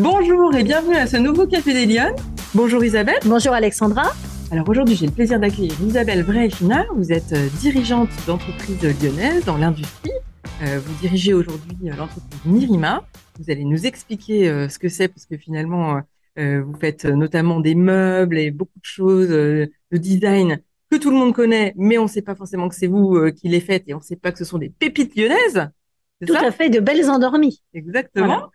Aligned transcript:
Bonjour 0.00 0.54
et 0.54 0.62
bienvenue 0.62 0.94
à 0.94 1.08
ce 1.08 1.16
nouveau 1.16 1.48
Café 1.48 1.72
des 1.72 1.84
Lyonnes. 1.84 2.14
Bonjour 2.54 2.84
Isabelle. 2.84 3.18
Bonjour 3.24 3.52
Alexandra. 3.52 4.12
Alors 4.52 4.68
aujourd'hui, 4.68 4.94
j'ai 4.94 5.06
le 5.06 5.12
plaisir 5.12 5.40
d'accueillir 5.40 5.74
Isabelle 5.82 6.22
Vrefina. 6.22 6.86
Vous 6.94 7.10
êtes 7.10 7.32
euh, 7.32 7.48
dirigeante 7.58 8.08
d'entreprise 8.24 8.80
lyonnaise 9.02 9.44
dans 9.44 9.56
l'industrie. 9.56 10.12
Euh, 10.62 10.78
vous 10.78 10.94
dirigez 11.00 11.34
aujourd'hui 11.34 11.76
euh, 11.86 11.96
l'entreprise 11.96 12.44
Mirima. 12.44 13.02
Vous 13.40 13.50
allez 13.50 13.64
nous 13.64 13.86
expliquer 13.86 14.68
ce 14.68 14.78
que 14.78 14.88
c'est 14.88 15.08
parce 15.08 15.26
que 15.26 15.36
finalement, 15.36 16.00
vous 16.36 16.74
faites 16.80 17.04
notamment 17.04 17.58
des 17.58 17.74
meubles 17.74 18.38
et 18.38 18.52
beaucoup 18.52 18.78
de 18.78 18.84
choses 18.84 19.28
de 19.28 19.68
design 19.92 20.60
que 20.90 20.96
tout 20.96 21.10
le 21.10 21.16
monde 21.16 21.34
connaît, 21.34 21.72
mais 21.76 21.98
on 21.98 22.04
ne 22.04 22.08
sait 22.08 22.22
pas 22.22 22.34
forcément 22.34 22.68
que 22.68 22.74
c'est 22.74 22.88
vous 22.88 23.30
qui 23.32 23.48
les 23.48 23.60
faites 23.60 23.84
et 23.86 23.94
on 23.94 23.98
ne 23.98 24.02
sait 24.02 24.16
pas 24.16 24.32
que 24.32 24.38
ce 24.38 24.44
sont 24.44 24.58
des 24.58 24.70
pépites 24.70 25.16
lyonnaises. 25.16 25.68
Tout 26.26 26.34
à 26.34 26.50
fait, 26.50 26.68
de 26.68 26.80
belles 26.80 27.08
endormies. 27.08 27.62
Exactement. 27.74 28.50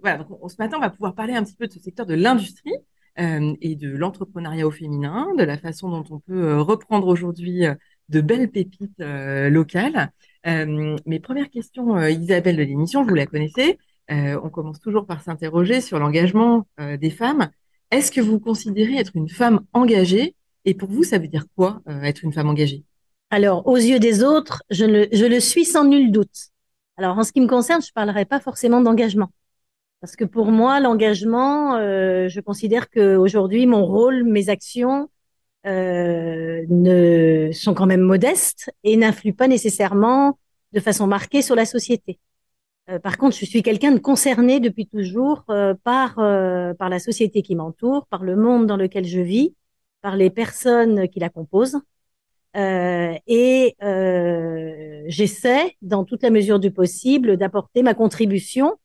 Voilà, 0.00 0.18
donc 0.18 0.28
ce 0.50 0.56
matin, 0.58 0.76
on 0.76 0.80
va 0.80 0.90
pouvoir 0.90 1.14
parler 1.14 1.34
un 1.34 1.44
petit 1.44 1.54
peu 1.54 1.66
de 1.66 1.72
ce 1.72 1.80
secteur 1.80 2.06
de 2.06 2.14
l'industrie 2.14 2.74
euh, 3.18 3.54
et 3.60 3.76
de 3.76 3.90
l'entrepreneuriat 3.90 4.66
au 4.66 4.70
féminin, 4.70 5.28
de 5.36 5.44
la 5.44 5.58
façon 5.58 5.90
dont 5.90 6.04
on 6.10 6.18
peut 6.18 6.44
euh, 6.44 6.62
reprendre 6.62 7.08
aujourd'hui 7.08 7.66
euh, 7.66 7.74
de 8.08 8.20
belles 8.20 8.50
pépites 8.50 9.00
euh, 9.00 9.50
locales. 9.50 10.10
mes 10.44 11.20
premières 11.20 11.50
questions, 11.50 11.98
Isabelle 12.06 12.56
de 12.56 12.62
l'émission, 12.62 13.04
vous 13.04 13.14
la 13.14 13.26
connaissez. 13.26 13.78
on 14.08 14.50
commence 14.50 14.80
toujours 14.80 15.06
par 15.06 15.22
s'interroger 15.22 15.80
sur 15.80 15.98
l'engagement 16.00 16.66
des 16.78 17.10
femmes. 17.10 17.48
Est-ce 17.90 18.10
que 18.10 18.20
vous 18.20 18.40
considérez 18.40 18.96
être 18.96 19.12
une 19.14 19.28
femme 19.28 19.60
engagée? 19.72 20.34
Et 20.64 20.74
pour 20.74 20.90
vous, 20.90 21.04
ça 21.04 21.18
veut 21.18 21.28
dire 21.28 21.46
quoi 21.56 21.80
être 22.02 22.24
une 22.24 22.32
femme 22.32 22.48
engagée? 22.48 22.82
Alors, 23.30 23.66
aux 23.68 23.76
yeux 23.76 24.00
des 24.00 24.24
autres, 24.24 24.64
je, 24.70 24.84
ne, 24.84 25.06
je 25.12 25.24
le 25.24 25.38
suis 25.38 25.64
sans 25.64 25.84
nul 25.84 26.10
doute. 26.10 26.50
Alors, 26.96 27.16
en 27.16 27.22
ce 27.22 27.32
qui 27.32 27.40
me 27.40 27.46
concerne, 27.46 27.80
je 27.80 27.88
ne 27.88 27.94
parlerai 27.94 28.24
pas 28.24 28.40
forcément 28.40 28.80
d'engagement. 28.80 29.30
Parce 30.02 30.16
que 30.16 30.24
pour 30.24 30.46
moi, 30.50 30.80
l'engagement, 30.80 31.76
euh, 31.76 32.28
je 32.28 32.40
considère 32.40 32.90
que 32.90 33.14
aujourd'hui, 33.14 33.66
mon 33.66 33.86
rôle, 33.86 34.24
mes 34.24 34.48
actions 34.48 35.08
euh, 35.64 36.64
ne 36.68 37.50
sont 37.52 37.72
quand 37.72 37.86
même 37.86 38.00
modestes 38.00 38.72
et 38.82 38.96
n'influent 38.96 39.32
pas 39.32 39.46
nécessairement 39.46 40.40
de 40.72 40.80
façon 40.80 41.06
marquée 41.06 41.40
sur 41.40 41.54
la 41.54 41.66
société. 41.66 42.18
Euh, 42.90 42.98
par 42.98 43.16
contre, 43.16 43.36
je 43.36 43.44
suis 43.44 43.62
quelqu'un 43.62 43.92
de 43.92 44.00
concerné 44.00 44.58
depuis 44.58 44.88
toujours 44.88 45.44
euh, 45.50 45.74
par 45.84 46.18
euh, 46.18 46.74
par 46.74 46.88
la 46.88 46.98
société 46.98 47.42
qui 47.42 47.54
m'entoure, 47.54 48.08
par 48.08 48.24
le 48.24 48.34
monde 48.34 48.66
dans 48.66 48.76
lequel 48.76 49.04
je 49.04 49.20
vis, 49.20 49.54
par 50.00 50.16
les 50.16 50.30
personnes 50.30 51.08
qui 51.08 51.20
la 51.20 51.28
composent. 51.28 51.78
et 52.56 53.76
j'essaie, 55.06 55.76
dans 55.80 56.04
toute 56.04 56.22
la 56.24 56.30
mesure 56.30 56.58
du 56.58 56.72
possible, 56.72 57.36
d'apporter 57.36 57.84
ma 57.84 57.94
contribution 57.94 58.72
euh, 58.72 58.81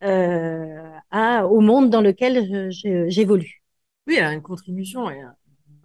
à, 0.00 1.46
au 1.46 1.60
monde 1.60 1.90
dans 1.90 2.00
lequel 2.00 2.70
j'évolue. 3.08 3.62
Oui, 4.06 4.18
alors 4.18 4.32
une 4.32 4.42
contribution 4.42 5.10
et 5.10 5.20
un, 5.20 5.34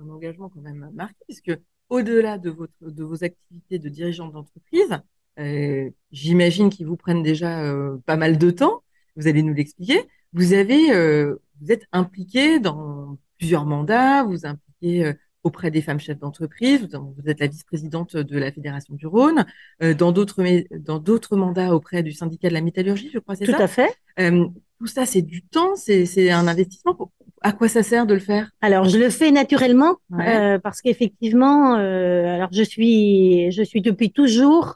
engagement 0.09 0.49
quand 0.49 0.61
même 0.61 0.89
marqué, 0.93 1.15
puisque 1.27 1.51
au-delà 1.89 2.37
de, 2.37 2.55
de 2.81 3.03
vos 3.03 3.23
activités 3.23 3.79
de 3.79 3.89
dirigeant 3.89 4.29
d'entreprise, 4.29 4.99
euh, 5.39 5.89
j'imagine 6.11 6.69
qu'ils 6.69 6.85
vous 6.85 6.97
prennent 6.97 7.23
déjà 7.23 7.63
euh, 7.63 7.97
pas 8.05 8.17
mal 8.17 8.37
de 8.37 8.51
temps. 8.51 8.83
Vous 9.15 9.27
allez 9.27 9.43
nous 9.43 9.53
l'expliquer. 9.53 10.07
Vous 10.33 10.53
euh, 10.53 11.35
vous 11.61 11.71
êtes 11.71 11.85
impliqué 11.91 12.59
dans 12.59 13.17
plusieurs 13.37 13.65
mandats. 13.65 14.23
Vous 14.23 14.45
impliquez 14.45 15.13
auprès 15.43 15.71
des 15.71 15.81
femmes 15.81 15.99
chefs 15.99 16.19
d'entreprise. 16.19 16.87
Vous 16.93 17.29
êtes 17.29 17.39
la 17.39 17.47
vice-présidente 17.47 18.17
de 18.17 18.37
la 18.37 18.51
Fédération 18.51 18.93
du 18.93 19.07
Rhône. 19.07 19.45
Euh, 19.81 19.93
dans 19.93 20.11
d'autres 20.11 20.43
dans 20.77 20.99
d'autres 20.99 21.35
mandats 21.35 21.73
auprès 21.73 22.03
du 22.03 22.11
syndicat 22.11 22.49
de 22.49 22.53
la 22.53 22.61
métallurgie, 22.61 23.09
je 23.13 23.19
crois, 23.19 23.35
c'est 23.35 23.45
ça 23.45 23.53
Tout 23.53 23.61
à 23.61 23.67
fait. 23.67 23.89
Euh, 24.19 24.45
tout 24.79 24.87
ça, 24.87 25.05
c'est 25.05 25.21
du 25.21 25.41
temps, 25.43 25.75
c'est 25.75 26.31
un 26.31 26.47
investissement. 26.47 27.11
À 27.41 27.53
quoi 27.53 27.69
ça 27.69 27.83
sert 27.83 28.05
de 28.05 28.13
le 28.13 28.19
faire? 28.19 28.49
Alors, 28.61 28.85
je 28.85 28.97
le 28.97 29.09
fais 29.09 29.31
naturellement 29.31 29.95
euh, 30.19 30.59
parce 30.59 30.81
qu'effectivement, 30.81 31.73
alors 31.75 32.49
je 32.51 32.63
suis 32.63 33.51
je 33.51 33.63
suis 33.63 33.81
depuis 33.81 34.11
toujours 34.11 34.75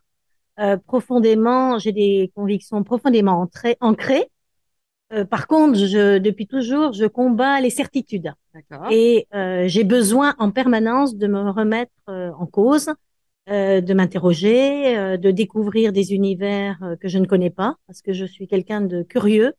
profondément, 0.85 1.79
j'ai 1.79 1.91
des 1.91 2.31
convictions 2.35 2.83
profondément 2.83 3.47
ancrées 3.81 4.27
euh, 5.13 5.25
par 5.25 5.47
contre, 5.47 5.77
je, 5.77 6.17
depuis 6.17 6.47
toujours, 6.47 6.93
je 6.93 7.05
combats 7.05 7.61
les 7.61 7.69
certitudes. 7.69 8.33
Et 8.91 9.27
euh, 9.33 9.67
j'ai 9.67 9.83
besoin 9.83 10.35
en 10.39 10.51
permanence 10.51 11.15
de 11.15 11.27
me 11.27 11.49
remettre 11.51 11.91
euh, 12.09 12.31
en 12.37 12.45
cause, 12.45 12.89
de 13.47 13.93
m'interroger, 13.93 15.17
de 15.17 15.29
découvrir 15.29 15.91
des 15.91 16.13
univers 16.13 16.79
que 17.01 17.09
je 17.09 17.17
ne 17.17 17.25
connais 17.25 17.49
pas, 17.49 17.75
parce 17.87 18.01
que 18.01 18.13
je 18.13 18.23
suis 18.23 18.47
quelqu'un 18.47 18.79
de 18.79 19.03
curieux 19.03 19.53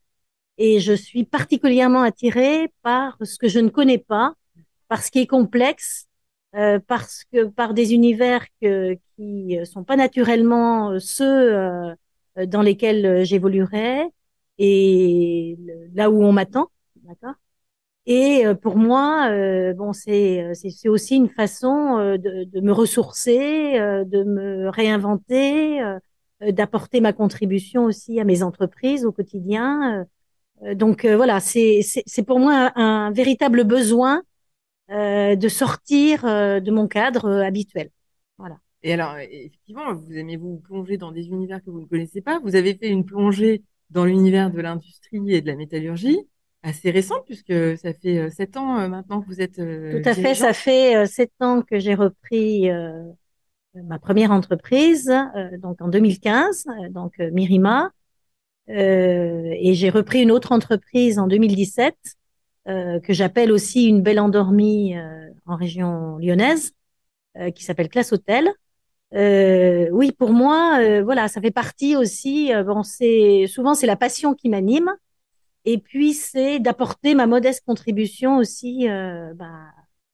et 0.57 0.81
je 0.81 0.95
suis 0.95 1.25
particulièrement 1.25 2.01
attirée 2.01 2.73
par 2.81 3.19
ce 3.23 3.37
que 3.37 3.47
je 3.47 3.59
ne 3.59 3.69
connais 3.69 3.99
pas, 3.99 4.33
par 4.89 5.03
ce 5.03 5.11
qui 5.11 5.19
est 5.19 5.27
complexe, 5.27 6.07
parce 6.87 7.25
que 7.31 7.45
par 7.45 7.75
des 7.75 7.93
univers 7.93 8.47
que, 8.63 8.97
qui 9.17 9.59
sont 9.67 9.85
pas 9.85 9.97
naturellement 9.97 10.99
ceux 10.99 11.95
dans 12.39 12.63
lesquels 12.63 13.23
j'évoluerai 13.27 14.07
et 14.59 15.59
là 15.95 16.11
où 16.11 16.23
on 16.23 16.33
m'attend, 16.33 16.71
d'accord? 17.03 17.35
Et 18.07 18.47
euh, 18.47 18.55
pour 18.55 18.77
moi, 18.77 19.29
euh, 19.31 19.73
bon, 19.73 19.93
c'est 19.93 20.53
c'est 20.55 20.89
aussi 20.89 21.17
une 21.17 21.31
façon 21.31 21.99
euh, 21.99 22.19
de, 22.19 22.61
me 22.61 22.73
ressourcer, 22.73 23.79
de 23.79 24.25
me 24.25 24.69
réinventer, 24.69 25.81
d'apporter 26.41 27.01
ma 27.01 27.13
contribution 27.13 27.85
aussi 27.85 28.21
à 28.21 28.25
mes 28.25 28.43
entreprises 28.43 29.05
au 29.07 29.13
quotidien. 29.13 30.07
donc 30.75 31.07
voilà, 31.07 31.41
c'est 31.41 31.81
c'est 31.83 32.23
pour 32.25 32.39
moi 32.41 32.73
un, 32.77 33.07
un 33.07 33.11
véritable 33.13 33.65
besoin 33.65 34.23
de 34.91 35.49
sortir 35.49 36.25
de 36.25 36.71
mon 36.71 36.87
cadre 36.89 37.31
habituel. 37.43 37.91
Voilà. 38.39 38.59
Et 38.83 38.93
alors, 38.93 39.17
effectivement, 39.17 39.95
vous 39.95 40.13
aimez 40.13 40.37
vous 40.37 40.59
plonger 40.59 40.99
dans 40.99 41.11
des 41.11 41.29
univers 41.29 41.63
que 41.65 41.71
vous 41.71 41.81
ne 41.81 41.87
connaissez 41.87 42.21
pas. 42.21 42.39
Vous 42.41 42.55
avez 42.55 42.75
fait 42.75 42.89
une 42.89 43.07
plongée 43.07 43.63
dans 43.91 44.05
l'univers 44.05 44.51
de 44.51 44.61
l'industrie 44.61 45.33
et 45.33 45.41
de 45.41 45.47
la 45.47 45.57
métallurgie 45.57 46.19
assez 46.65 46.91
récente 46.91 47.25
puisque 47.27 47.77
ça 47.77 47.93
fait 47.93 48.19
euh, 48.19 48.31
sept 48.31 48.57
ans 48.57 48.81
euh, 48.81 48.89
maintenant 48.89 49.21
que 49.21 49.27
vous 49.27 49.41
êtes 49.41 49.59
euh, 49.59 50.03
tout 50.03 50.09
à 50.09 50.15
fait 50.15 50.35
ça 50.35 50.53
fait 50.53 51.07
sept 51.07 51.31
ans 51.41 51.63
que 51.63 51.79
j'ai 51.79 51.95
repris 51.95 52.69
ma 53.75 53.99
première 53.99 54.31
entreprise 54.31 55.13
donc 55.59 55.81
en 55.83 55.89
2015 55.89 56.65
donc 56.91 57.19
Mirima 57.19 57.91
et 58.69 59.73
j'ai 59.75 59.91
repris 59.91 60.23
une 60.23 60.31
autre 60.31 60.53
entreprise 60.53 61.19
en 61.19 61.27
2017 61.27 61.95
que 62.67 63.13
j'appelle 63.13 63.53
aussi 63.53 63.87
une 63.87 64.01
belle 64.01 64.21
endormie 64.21 64.95
en 65.45 65.57
région 65.57 66.19
lyonnaise 66.19 66.73
qui 67.55 67.65
s'appelle 67.65 67.89
Classe 67.89 68.13
Hôtel 68.13 68.49
euh, 69.15 69.89
oui, 69.93 70.13
pour 70.13 70.33
moi, 70.33 70.81
euh, 70.81 71.03
voilà, 71.03 71.29
ça 71.29 71.41
fait 71.41 71.51
partie 71.51 71.97
aussi. 71.97 72.53
Euh, 72.53 72.83
c'est 72.83 73.47
souvent 73.47 73.75
c'est 73.75 73.87
la 73.87 73.97
passion 73.97 74.35
qui 74.35 74.49
m'anime, 74.49 74.93
et 75.65 75.79
puis 75.79 76.15
c'est 76.15 76.59
d'apporter 76.59 77.15
ma 77.15 77.27
modeste 77.27 77.63
contribution 77.65 78.39
aussi 78.39 78.87
bah, 78.89 79.67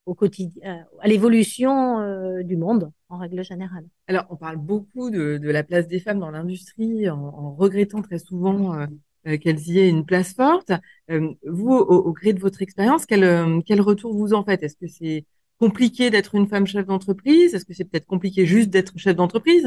au 0.06 0.14
quotidien, 0.14 0.86
à 1.00 1.08
l'évolution 1.08 2.42
du 2.42 2.56
monde 2.56 2.92
en 3.08 3.18
règle 3.18 3.42
générale. 3.42 3.86
Alors, 4.06 4.26
on 4.30 4.36
parle 4.36 4.56
beaucoup 4.56 5.10
de, 5.10 5.40
la 5.42 5.62
place 5.62 5.88
des 5.88 5.98
femmes 5.98 6.20
dans 6.20 6.30
l'industrie, 6.30 7.08
en, 7.08 7.54
regrettant 7.54 8.02
très 8.02 8.18
souvent 8.18 8.86
qu'elles 9.24 9.60
y 9.68 9.78
aient 9.80 9.88
une 9.88 10.04
place 10.04 10.34
forte. 10.34 10.72
vous, 11.08 11.72
au, 11.72 11.96
au, 11.96 12.12
gré 12.12 12.32
de 12.32 12.40
votre 12.40 12.62
expérience, 12.62 13.06
quel, 13.06 13.62
quel 13.64 13.80
retour 13.80 14.14
vous 14.14 14.34
en 14.34 14.44
faites? 14.44 14.62
Est-ce 14.62 14.76
que 14.76 14.86
c'est 14.86 15.24
compliqué 15.60 16.08
d'être 16.10 16.34
une 16.34 16.48
femme 16.48 16.66
chef 16.66 16.86
d'entreprise? 16.86 17.54
Est-ce 17.54 17.66
que 17.66 17.74
c'est 17.74 17.84
peut-être 17.84 18.06
compliqué 18.06 18.46
juste 18.46 18.70
d'être 18.70 18.96
chef 18.96 19.14
d'entreprise? 19.14 19.66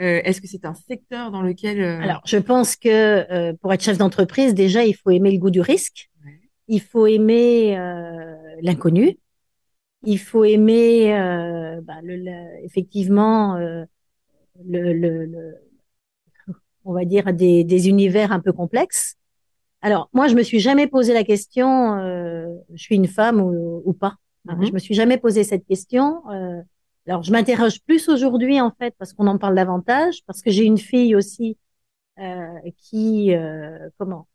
Euh, 0.00 0.20
Est-ce 0.24 0.40
que 0.40 0.46
c'est 0.46 0.66
un 0.66 0.74
secteur 0.74 1.30
dans 1.30 1.42
lequel 1.42 1.80
euh, 1.80 2.00
Alors, 2.00 2.20
je 2.26 2.36
pense 2.36 2.76
que 2.76 2.88
euh, 2.88 3.54
pour 3.60 3.72
être 3.72 3.82
chef 3.82 3.98
d'entreprise, 3.98 4.54
déjà, 4.54 4.84
il 4.84 4.94
faut 4.94 5.10
aimer 5.10 5.32
le 5.32 5.38
goût 5.38 5.50
du 5.50 5.60
risque. 5.60 6.10
Il 6.68 6.80
faut 6.80 7.06
aimer 7.06 7.74
l'inconnu. 8.62 9.18
Il 10.04 10.20
faut 10.20 10.44
aimer, 10.44 11.10
bah, 11.82 11.98
le, 12.00 12.64
effectivement, 12.64 13.56
le, 13.58 14.92
le, 14.92 15.56
on 16.84 16.92
va 16.92 17.04
dire 17.04 17.32
des, 17.32 17.64
des, 17.64 17.88
univers 17.88 18.30
un 18.30 18.38
peu 18.38 18.52
complexes. 18.52 19.16
Alors, 19.82 20.08
moi, 20.12 20.28
je 20.28 20.36
me 20.36 20.44
suis 20.44 20.60
jamais 20.60 20.86
posé 20.86 21.12
la 21.12 21.24
question, 21.24 21.98
je 21.98 22.80
suis 22.80 22.94
une 22.94 23.08
femme 23.08 23.40
ou, 23.40 23.82
ou 23.84 23.92
pas. 23.92 24.14
Mm 24.44 24.66
Je 24.66 24.72
me 24.72 24.78
suis 24.78 24.94
jamais 24.94 25.18
posé 25.18 25.44
cette 25.44 25.66
question. 25.66 26.22
Euh, 26.30 26.60
alors, 27.06 27.22
je 27.22 27.32
m'interroge 27.32 27.80
plus 27.82 28.08
aujourd'hui, 28.08 28.60
en 28.60 28.70
fait, 28.70 28.94
parce 28.98 29.12
qu'on 29.12 29.26
en 29.26 29.38
parle 29.38 29.54
davantage, 29.54 30.20
parce 30.26 30.42
que 30.42 30.50
j'ai 30.50 30.64
une 30.64 30.78
fille 30.78 31.14
aussi 31.16 31.56
euh, 32.18 32.46
qui, 32.76 33.34
euh, 33.34 33.88
comment, 33.98 34.28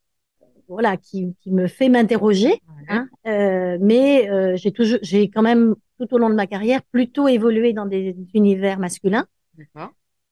voilà, 0.67 0.97
qui, 0.97 1.35
qui 1.41 1.51
me 1.51 1.67
fait 1.67 1.89
m'interroger. 1.89 2.61
Hein, 2.89 3.07
euh, 3.27 3.77
mais 3.79 4.29
euh, 4.29 4.55
j'ai 4.55 4.71
toujours, 4.71 4.99
j'ai 5.01 5.29
quand 5.29 5.41
même 5.41 5.75
tout 5.99 6.13
au 6.13 6.17
long 6.17 6.29
de 6.29 6.35
ma 6.35 6.47
carrière 6.47 6.81
plutôt 6.91 7.27
évolué 7.27 7.73
dans 7.73 7.85
des 7.85 8.15
univers 8.33 8.79
masculins. 8.79 9.25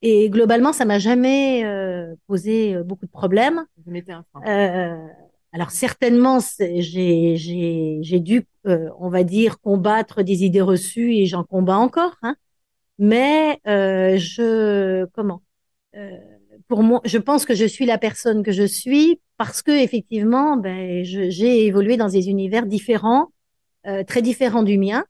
Et 0.01 0.29
globalement, 0.29 0.73
ça 0.73 0.83
m'a 0.85 0.99
jamais 0.99 1.63
posé 2.27 2.75
beaucoup 2.83 3.05
de 3.05 3.11
problèmes. 3.11 3.65
Alors 5.53 5.69
certainement, 5.69 6.39
j'ai 6.59 8.19
dû, 8.19 8.47
euh, 8.65 8.89
on 8.99 9.09
va 9.09 9.23
dire, 9.23 9.59
combattre 9.61 10.23
des 10.23 10.43
idées 10.43 10.61
reçues 10.61 11.13
et 11.13 11.27
j'en 11.27 11.43
combats 11.43 11.77
encore. 11.77 12.15
Hein. 12.23 12.35
Mais 12.97 13.59
euh, 13.67 14.17
je 14.17 15.05
comment 15.13 15.43
euh, 15.95 16.17
Pour 16.67 16.81
moi, 16.81 17.01
je 17.05 17.19
pense 17.19 17.45
que 17.45 17.53
je 17.53 17.65
suis 17.65 17.85
la 17.85 17.99
personne 17.99 18.41
que 18.41 18.51
je 18.51 18.63
suis 18.63 19.21
parce 19.37 19.61
que 19.61 19.71
effectivement, 19.71 20.57
ben, 20.57 21.03
j'ai 21.03 21.65
évolué 21.67 21.97
dans 21.97 22.09
des 22.09 22.29
univers 22.29 22.65
différents, 22.65 23.31
très 24.07 24.21
différents 24.21 24.63
du 24.63 24.77
mien, 24.77 25.05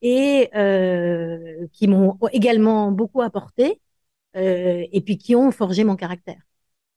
et 0.00 0.48
qui 1.72 1.86
m'ont 1.86 2.18
également 2.32 2.90
beaucoup 2.90 3.20
apporté, 3.20 3.80
et 4.34 5.02
puis 5.04 5.18
qui 5.18 5.36
ont 5.36 5.50
forgé 5.50 5.84
mon 5.84 5.96
caractère. 5.96 6.40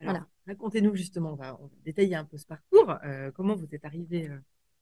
voilà. 0.02 0.26
Racontez-nous 0.48 0.96
justement, 0.96 1.34
on 1.34 1.36
va, 1.36 1.60
détailler 1.86 2.16
un 2.16 2.26
peu 2.26 2.38
ce 2.38 2.46
parcours. 2.46 2.96
Euh, 3.06 3.32
comment 3.32 3.56
vous 3.56 3.68
êtes 3.74 3.86
arrivé 3.86 4.28
euh, 4.30 4.38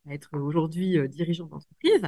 à 0.09 0.13
être 0.13 0.29
aujourd'hui 0.33 0.97
euh, 0.97 1.07
dirigeant 1.07 1.45
d'entreprise 1.45 2.01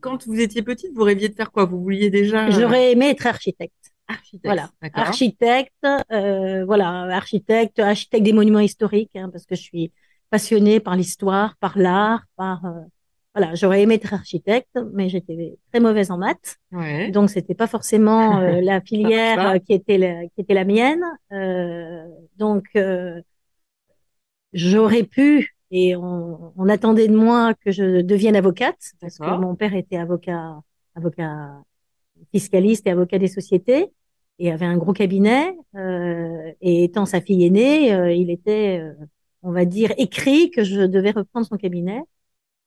Quand 0.00 0.26
vous 0.26 0.40
étiez 0.40 0.62
petite, 0.62 0.92
vous 0.94 1.04
rêviez 1.04 1.28
de 1.28 1.34
faire 1.34 1.52
quoi? 1.52 1.64
Vous 1.64 1.80
vouliez 1.80 2.10
déjà 2.10 2.50
J'aurais 2.50 2.92
aimé 2.92 3.10
être 3.10 3.26
architecte. 3.26 3.92
Architecte. 4.10 4.44
Voilà, 4.44 4.70
architecte, 4.94 5.86
voilà, 6.10 6.88
architecte, 7.14 7.78
architecte 7.78 8.24
des 8.24 8.32
monuments 8.32 8.60
historiques, 8.60 9.14
hein, 9.14 9.28
parce 9.30 9.44
que 9.44 9.54
je 9.54 9.60
suis 9.60 9.92
passionnée 10.30 10.80
par 10.80 10.96
l'histoire, 10.96 11.56
par 11.58 11.78
l'art, 11.78 12.24
par 12.36 12.62
voilà, 13.34 13.54
j'aurais 13.54 13.82
aimé 13.82 13.94
être 13.96 14.14
architecte, 14.14 14.78
mais 14.92 15.08
j'étais 15.08 15.58
très 15.70 15.80
mauvaise 15.80 16.10
en 16.10 16.18
maths. 16.18 16.56
Ouais. 16.72 17.10
Donc, 17.10 17.30
c'était 17.30 17.54
pas 17.54 17.66
forcément 17.66 18.40
euh, 18.40 18.60
la 18.62 18.80
filière 18.80 19.50
euh, 19.50 19.58
qui 19.58 19.74
était 19.74 19.98
la, 19.98 20.26
qui 20.26 20.40
était 20.40 20.54
la 20.54 20.64
mienne. 20.64 21.04
Euh, 21.32 22.06
donc, 22.36 22.64
euh, 22.76 23.20
j'aurais 24.52 25.04
pu, 25.04 25.54
et 25.70 25.94
on, 25.94 26.52
on, 26.56 26.68
attendait 26.68 27.08
de 27.08 27.16
moi 27.16 27.54
que 27.54 27.70
je 27.70 28.00
devienne 28.00 28.34
avocate, 28.34 28.92
parce 29.00 29.18
que 29.18 29.36
mon 29.36 29.54
père 29.54 29.74
était 29.74 29.98
avocat, 29.98 30.60
avocat 30.94 31.62
fiscaliste 32.32 32.86
et 32.86 32.90
avocat 32.90 33.18
des 33.18 33.28
sociétés, 33.28 33.92
et 34.38 34.50
avait 34.50 34.66
un 34.66 34.78
gros 34.78 34.92
cabinet. 34.94 35.54
et 36.60 36.84
étant 36.84 37.04
sa 37.04 37.20
fille 37.20 37.44
aînée, 37.44 37.90
il 38.16 38.30
était, 38.30 38.82
on 39.42 39.52
va 39.52 39.64
dire, 39.64 39.92
écrit 39.98 40.50
que 40.50 40.64
je 40.64 40.80
devais 40.80 41.10
reprendre 41.10 41.46
son 41.46 41.56
cabinet. 41.56 42.00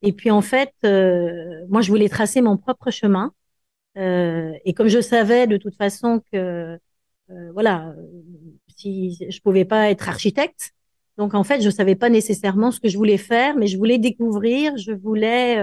Et 0.02 0.14
puis 0.14 0.32
en 0.32 0.42
fait, 0.42 0.74
euh, 0.84 1.66
moi, 1.70 1.82
je 1.82 1.90
voulais 1.90 2.10
tracer 2.10 2.42
mon 2.42 2.58
propre 2.58 2.92
chemin. 2.92 3.34
Euh, 3.98 4.54
et 4.66 4.74
comme 4.74 4.88
je 4.88 5.02
savais 5.02 5.48
de 5.48 5.58
toute 5.58 5.76
façon 5.76 6.22
que, 6.32 6.80
euh, 7.30 7.52
voilà, 7.54 7.94
si 8.78 9.18
je 9.30 9.40
pouvais 9.42 9.66
pas 9.66 9.90
être 9.92 10.10
architecte, 10.10 10.72
donc 11.18 11.34
en 11.34 11.44
fait, 11.44 11.62
je 11.62 11.70
savais 11.70 11.96
pas 11.96 12.10
nécessairement 12.10 12.72
ce 12.72 12.80
que 12.80 12.90
je 12.90 12.98
voulais 12.98 13.18
faire, 13.18 13.56
mais 13.58 13.68
je 13.68 13.78
voulais 13.78 14.00
découvrir, 14.00 14.78
je 14.78 14.92
voulais 14.92 15.58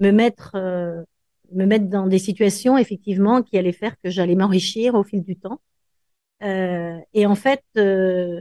me 0.00 0.10
mettre, 0.10 0.56
me 1.52 1.66
mettre 1.66 1.86
dans 1.88 2.06
des 2.06 2.18
situations 2.18 2.78
effectivement 2.78 3.42
qui 3.42 3.58
allaient 3.58 3.72
faire 3.72 3.96
que 4.02 4.10
j'allais 4.10 4.34
m'enrichir 4.34 4.94
au 4.94 5.04
fil 5.04 5.22
du 5.22 5.36
temps. 5.36 5.60
Euh, 6.42 6.98
et 7.14 7.26
en 7.26 7.34
fait, 7.34 7.64
euh, 7.76 8.40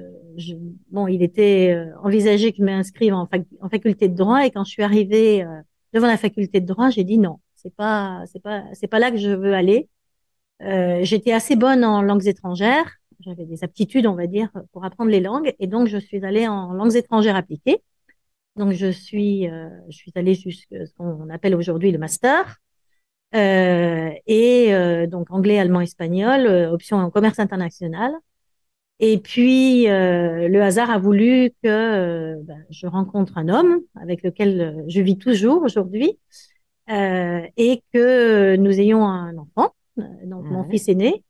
bon, 0.92 1.08
il 1.08 1.24
était 1.24 1.74
euh, 1.74 1.92
envisagé 2.04 2.52
que 2.52 2.58
je 2.58 2.64
m'inscrive 2.64 3.14
en, 3.14 3.28
en, 3.62 3.70
faculté 3.70 4.08
de 4.08 4.16
droit, 4.16 4.46
et 4.46 4.52
quand 4.52 4.64
je 4.64 4.72
suis 4.72 4.84
arrivée 4.84 5.44
euh, 5.44 5.62
devant 5.94 6.08
la 6.08 6.18
faculté 6.18 6.62
de 6.62 6.66
droit, 6.66 6.90
j'ai 6.90 7.04
dit 7.04 7.18
non, 7.18 7.40
c'est 7.56 7.76
pas, 7.76 8.24
c'est 8.32 8.42
pas, 8.42 8.64
c'est 8.74 8.88
pas 8.88 9.00
là 9.00 9.12
que 9.12 9.18
je 9.18 9.30
veux 9.30 9.54
aller. 9.54 9.90
J'étais 10.60 11.34
assez 11.34 11.56
bonne 11.56 11.86
en 11.86 12.02
langues 12.02 12.28
étrangères, 12.28 12.92
j'avais 13.20 13.46
des 13.46 13.64
aptitudes, 13.64 14.08
on 14.08 14.16
va 14.16 14.28
dire, 14.28 14.50
pour 14.72 14.86
apprendre 14.86 15.12
les 15.12 15.20
langues, 15.20 15.54
et 15.60 15.68
donc 15.68 15.88
je 15.88 15.98
suis 15.98 16.26
allée 16.26 16.48
en 16.48 16.74
langues 16.74 16.96
étrangères 16.96 17.36
appliquées. 17.36 17.84
Donc 18.56 18.74
je 18.74 18.92
suis, 18.92 19.48
je 19.90 19.96
suis 19.96 20.12
allée 20.16 20.34
jusqu'à 20.34 20.86
ce 20.88 20.94
qu'on 20.94 21.30
appelle 21.30 21.56
aujourd'hui 21.56 21.92
le 21.92 22.00
master. 22.00 22.60
Euh, 23.36 24.12
et 24.26 24.74
euh, 24.74 25.06
donc 25.08 25.32
anglais, 25.32 25.60
allemand, 25.60 25.82
espagnol, 25.82 26.48
euh, 26.48 26.72
option 26.72 26.98
en 26.98 27.10
commerce 27.10 27.40
international. 27.40 28.14
Et 29.00 29.20
puis 29.20 29.86
le 29.86 30.60
hasard 30.62 30.90
a 30.90 30.98
voulu 30.98 31.52
que 31.64 32.42
ben, 32.42 32.66
je 32.72 32.88
rencontre 32.88 33.38
un 33.38 33.48
homme 33.48 33.82
avec 33.96 34.24
lequel 34.24 34.84
je 34.88 35.02
vis 35.02 35.18
toujours 35.18 35.62
aujourd'hui 35.62 36.18
et 36.88 37.84
que 37.94 38.56
nous 38.56 38.80
ayons 38.80 39.06
un 39.06 39.38
enfant, 39.38 39.76
donc 39.98 40.46
mon 40.46 40.64
fils 40.68 40.90
aîné. 40.90 41.24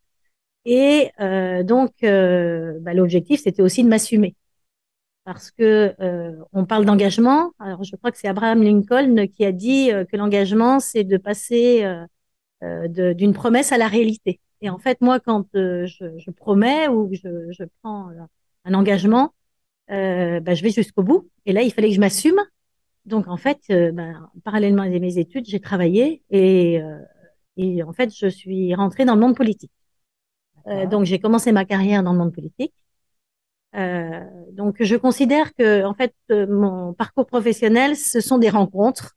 Et 0.63 1.11
donc 1.65 1.91
ben, 2.01 2.93
l'objectif 2.93 3.41
c'était 3.41 3.61
aussi 3.61 3.83
de 3.83 3.89
m'assumer 3.89 4.35
parce 5.27 5.51
que 5.51 5.93
euh, 5.99 6.41
on 6.53 6.65
parle 6.65 6.85
d'engagement. 6.85 7.51
Alors, 7.59 7.83
je 7.83 7.97
crois 7.97 8.11
que 8.11 8.17
c'est 8.17 8.29
Abraham 8.29 8.63
Lincoln 8.63 9.27
qui 9.27 9.43
a 9.43 9.51
dit 9.51 9.91
euh, 9.91 10.05
que 10.05 10.15
l'engagement, 10.15 10.79
c'est 10.79 11.03
de 11.03 11.17
passer 11.17 11.83
euh, 12.63 12.87
d'une 13.13 13.33
promesse 13.33 13.73
à 13.73 13.77
la 13.77 13.89
réalité. 13.89 14.39
Et 14.61 14.69
en 14.69 14.77
fait, 14.79 15.01
moi, 15.01 15.19
quand 15.19 15.45
je, 15.53 15.85
je, 16.17 16.31
promets 16.31 16.87
ou 16.87 17.09
je, 17.13 17.51
je 17.51 17.63
prends 17.81 18.09
un 18.65 18.73
engagement, 18.73 19.33
bah, 19.89 20.53
je 20.53 20.63
vais 20.63 20.71
jusqu'au 20.71 21.03
bout. 21.03 21.29
Et 21.45 21.53
là, 21.53 21.61
il 21.61 21.71
fallait 21.71 21.89
que 21.89 21.95
je 21.95 21.99
m'assume. 21.99 22.39
Donc, 23.05 23.27
en 23.27 23.37
fait, 23.37 23.59
ben, 23.69 24.29
parallèlement 24.43 24.83
à 24.83 24.89
mes 24.89 25.17
études, 25.19 25.45
j'ai 25.47 25.59
travaillé 25.59 26.23
et, 26.29 26.81
et 27.57 27.83
en 27.83 27.93
fait, 27.93 28.13
je 28.15 28.27
suis 28.27 28.73
rentrée 28.75 29.05
dans 29.05 29.15
le 29.15 29.21
monde 29.21 29.35
politique. 29.35 29.71
donc, 30.89 31.05
j'ai 31.05 31.19
commencé 31.19 31.51
ma 31.51 31.65
carrière 31.65 32.03
dans 32.03 32.13
le 32.13 32.19
monde 32.19 32.33
politique. 32.33 32.73
Euh, 33.75 34.23
donc, 34.51 34.77
je 34.81 34.95
considère 34.95 35.53
que, 35.53 35.83
en 35.85 35.93
fait, 35.93 36.13
euh, 36.31 36.47
mon 36.47 36.93
parcours 36.93 37.27
professionnel, 37.27 37.95
ce 37.95 38.21
sont 38.21 38.37
des 38.37 38.49
rencontres, 38.49 39.15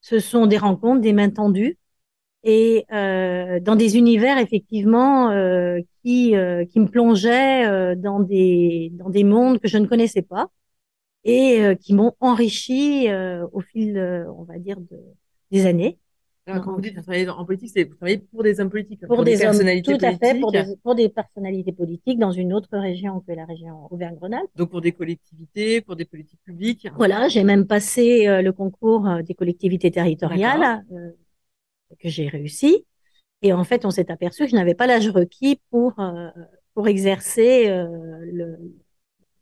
ce 0.00 0.18
sont 0.18 0.46
des 0.46 0.58
rencontres, 0.58 1.00
des 1.00 1.12
mains 1.12 1.30
tendues, 1.30 1.78
et 2.44 2.84
euh, 2.92 3.60
dans 3.60 3.76
des 3.76 3.96
univers 3.96 4.38
effectivement 4.38 5.30
euh, 5.30 5.80
qui 6.02 6.34
euh, 6.34 6.64
qui 6.64 6.80
me 6.80 6.86
plongeaient 6.88 7.96
dans 7.96 8.20
des 8.20 8.90
dans 8.94 9.10
des 9.10 9.24
mondes 9.24 9.60
que 9.60 9.68
je 9.68 9.78
ne 9.78 9.86
connaissais 9.86 10.22
pas 10.22 10.48
et 11.24 11.76
qui 11.80 11.94
m'ont 11.94 12.14
enrichi 12.18 13.06
au 13.52 13.60
fil, 13.60 13.96
on 14.36 14.42
va 14.42 14.58
dire, 14.58 14.80
de, 14.80 14.98
des 15.52 15.66
années. 15.66 15.98
Alors, 16.46 16.64
quand 16.64 16.72
vous 16.72 16.80
dites 16.80 17.00
travailler 17.00 17.28
en 17.28 17.44
politique, 17.44 17.70
c'est 17.72 17.84
vous 17.84 17.94
travaillez 17.94 18.18
pour 18.18 18.42
des 18.42 18.58
hommes 18.58 18.70
politiques, 18.70 19.06
pour, 19.06 19.22
des, 19.22 19.38
personnalités 19.38 19.92
politiques. 19.92 20.18
Tout 20.18 20.24
à 20.24 20.28
fait, 20.28 20.40
pour 20.40 20.50
des, 20.50 20.64
pour 20.82 20.94
des 20.96 21.08
personnalités 21.08 21.70
politiques 21.70 22.18
dans 22.18 22.32
une 22.32 22.52
autre 22.52 22.76
région 22.76 23.20
que 23.20 23.32
la 23.32 23.44
région 23.44 23.86
Auvergne-Rhône-Alpes. 23.92 24.50
Donc 24.56 24.70
pour 24.70 24.80
des 24.80 24.90
collectivités, 24.90 25.80
pour 25.82 25.94
des 25.94 26.04
politiques 26.04 26.40
publiques. 26.44 26.88
Voilà, 26.96 27.28
j'ai 27.28 27.44
même 27.44 27.66
passé 27.68 28.26
euh, 28.26 28.42
le 28.42 28.52
concours 28.52 29.06
euh, 29.06 29.22
des 29.22 29.34
collectivités 29.34 29.92
territoriales 29.92 30.84
euh, 30.90 31.10
que 32.02 32.08
j'ai 32.08 32.28
réussi. 32.28 32.86
Et 33.42 33.52
en 33.52 33.64
fait, 33.64 33.84
on 33.84 33.90
s'est 33.90 34.10
aperçu 34.10 34.44
que 34.44 34.50
je 34.50 34.56
n'avais 34.56 34.74
pas 34.74 34.86
l'âge 34.86 35.08
requis 35.08 35.60
pour 35.70 35.98
euh, 36.00 36.28
pour 36.74 36.88
exercer 36.88 37.68
le, 37.68 38.56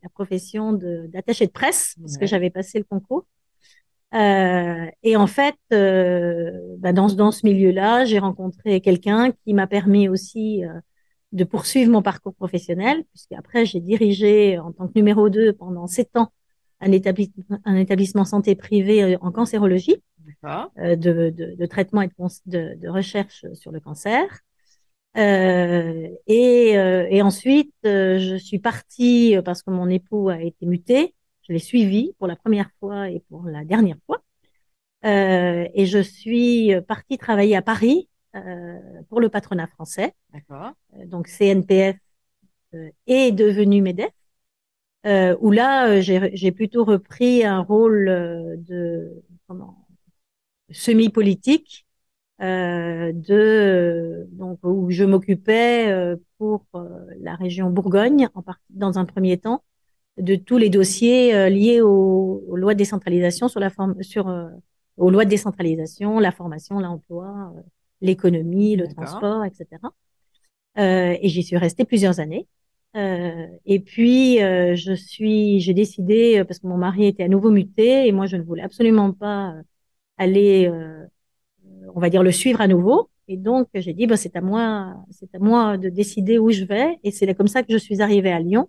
la 0.02 0.08
profession 0.08 0.72
d'attaché 0.72 1.46
de, 1.46 1.52
presse, 1.52 1.96
parce 2.00 2.18
que 2.18 2.26
j'avais 2.26 2.50
passé 2.50 2.78
le 2.78 2.84
concours. 2.84 3.26
Euh, 4.14 4.86
et 5.02 5.16
en 5.16 5.26
fait, 5.26 5.56
euh, 5.72 6.50
bah 6.78 6.92
dans, 6.92 7.06
dans 7.08 7.30
ce 7.30 7.46
milieu-là, 7.46 8.04
j'ai 8.04 8.18
rencontré 8.18 8.80
quelqu'un 8.80 9.30
qui 9.44 9.54
m'a 9.54 9.66
permis 9.68 10.08
aussi 10.08 10.64
euh, 10.64 10.80
de 11.32 11.44
poursuivre 11.44 11.92
mon 11.92 12.02
parcours 12.02 12.34
professionnel, 12.34 13.04
puisque 13.10 13.32
après 13.32 13.64
j'ai 13.66 13.80
dirigé 13.80 14.58
en 14.58 14.72
tant 14.72 14.88
que 14.88 14.92
numéro 14.96 15.28
2 15.28 15.52
pendant 15.52 15.86
sept 15.86 16.16
ans 16.16 16.32
un 16.80 16.92
établissement, 16.92 17.58
un 17.64 17.76
établissement 17.76 18.24
santé 18.24 18.54
privé 18.54 19.02
euh, 19.02 19.18
en 19.20 19.30
cancérologie, 19.30 20.02
euh, 20.44 20.96
de, 20.96 21.30
de, 21.30 21.54
de, 21.54 21.66
traitement 21.66 22.02
et 22.02 22.08
de, 22.46 22.74
de, 22.74 22.88
recherche 22.88 23.44
sur 23.54 23.72
le 23.72 23.80
cancer. 23.80 24.24
Euh, 25.16 26.08
et, 26.26 26.70
et, 26.70 27.22
ensuite, 27.22 27.74
je 27.82 28.36
suis 28.36 28.60
partie 28.60 29.36
parce 29.44 29.62
que 29.62 29.70
mon 29.70 29.88
époux 29.88 30.28
a 30.28 30.40
été 30.40 30.66
muté 30.66 31.14
je 31.50 31.54
l'ai 31.54 31.58
suivi 31.58 32.14
pour 32.18 32.28
la 32.28 32.36
première 32.36 32.70
fois 32.78 33.10
et 33.10 33.24
pour 33.28 33.42
la 33.44 33.64
dernière 33.64 33.96
fois. 34.06 34.22
Euh, 35.04 35.66
et 35.74 35.86
je 35.86 35.98
suis 35.98 36.72
partie 36.86 37.18
travailler 37.18 37.56
à 37.56 37.62
Paris 37.62 38.08
euh, 38.36 38.78
pour 39.08 39.20
le 39.20 39.28
patronat 39.28 39.66
français. 39.66 40.14
D'accord. 40.32 40.70
Euh, 40.94 41.06
donc 41.06 41.26
CNPF 41.26 41.96
euh, 42.74 42.90
est 43.08 43.32
devenu 43.32 43.82
MEDEF, 43.82 44.12
euh, 45.06 45.36
où 45.40 45.50
là 45.50 46.00
j'ai 46.00 46.52
plutôt 46.52 46.84
repris 46.84 47.44
un 47.44 47.60
rôle 47.60 48.06
de 48.66 49.22
comment 49.46 49.86
semi-politique, 50.70 51.86
de 52.40 54.26
donc 54.32 54.58
où 54.62 54.90
je 54.90 55.04
m'occupais 55.04 56.16
pour 56.38 56.64
la 57.20 57.34
région 57.34 57.70
Bourgogne 57.70 58.28
en 58.34 58.42
partie 58.42 58.62
dans 58.70 58.98
un 58.98 59.04
premier 59.04 59.38
temps 59.38 59.62
de 60.20 60.34
tous 60.36 60.58
les 60.58 60.70
dossiers 60.70 61.34
euh, 61.34 61.48
liés 61.48 61.80
aux, 61.80 62.44
lois 62.56 62.74
de 62.74 62.78
décentralisation 62.78 63.48
sur 63.48 63.60
la 63.60 63.70
forme, 63.70 64.00
sur 64.02 64.28
euh, 64.28 64.48
aux 64.96 65.10
lois 65.10 65.24
de 65.24 65.30
décentralisation, 65.30 66.18
la 66.18 66.32
formation, 66.32 66.78
l'emploi, 66.78 67.52
euh, 67.56 67.60
l'économie, 68.00 68.76
le 68.76 68.88
transport, 68.88 69.44
etc. 69.44 69.66
et 70.76 71.28
j'y 71.28 71.42
suis 71.42 71.56
restée 71.56 71.84
plusieurs 71.84 72.20
années. 72.20 72.46
Euh, 72.96 73.46
et 73.66 73.80
puis, 73.80 74.42
euh, 74.42 74.74
je 74.74 74.92
suis, 74.92 75.60
j'ai 75.60 75.74
décidé, 75.74 76.38
euh, 76.38 76.44
parce 76.44 76.58
que 76.58 76.66
mon 76.66 76.76
mari 76.76 77.06
était 77.06 77.22
à 77.22 77.28
nouveau 77.28 77.50
muté 77.50 78.06
et 78.06 78.12
moi, 78.12 78.26
je 78.26 78.36
ne 78.36 78.42
voulais 78.42 78.62
absolument 78.62 79.12
pas 79.12 79.54
aller, 80.18 80.70
on 81.94 82.00
va 82.00 82.10
dire, 82.10 82.22
le 82.22 82.32
suivre 82.32 82.60
à 82.60 82.68
nouveau. 82.68 83.08
Et 83.28 83.36
donc, 83.36 83.68
j'ai 83.74 83.94
dit, 83.94 84.06
bah, 84.06 84.16
c'est 84.16 84.36
à 84.36 84.40
moi, 84.40 84.96
c'est 85.10 85.34
à 85.34 85.38
moi 85.38 85.78
de 85.78 85.88
décider 85.88 86.38
où 86.38 86.50
je 86.50 86.64
vais. 86.64 86.98
Et 87.04 87.10
c'est 87.10 87.32
comme 87.34 87.48
ça 87.48 87.62
que 87.62 87.72
je 87.72 87.78
suis 87.78 88.02
arrivée 88.02 88.32
à 88.32 88.40
Lyon, 88.40 88.68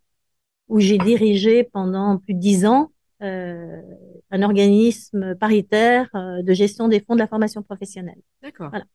où 0.69 0.79
j'ai 0.79 0.97
dirigé 0.97 1.63
pendant 1.63 2.17
plus 2.17 2.35
de 2.35 2.39
dix 2.39 2.65
ans 2.65 2.91
euh, 3.21 3.81
un 4.29 4.41
organisme 4.43 5.35
paritaire 5.35 6.09
de 6.13 6.53
gestion 6.53 6.87
des 6.87 7.01
fonds 7.01 7.15
de 7.15 7.19
la 7.19 7.27
formation 7.27 7.63
professionnelle. 7.63 8.21
D'accord. 8.41 8.69
Voilà. 8.69 8.85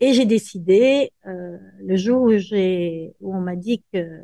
Et 0.00 0.14
j'ai 0.14 0.24
décidé, 0.24 1.12
euh, 1.26 1.58
le 1.80 1.96
jour 1.96 2.22
où, 2.22 2.38
j'ai, 2.38 3.14
où 3.20 3.34
on 3.34 3.40
m'a 3.40 3.56
dit 3.56 3.82
que, 3.92 4.22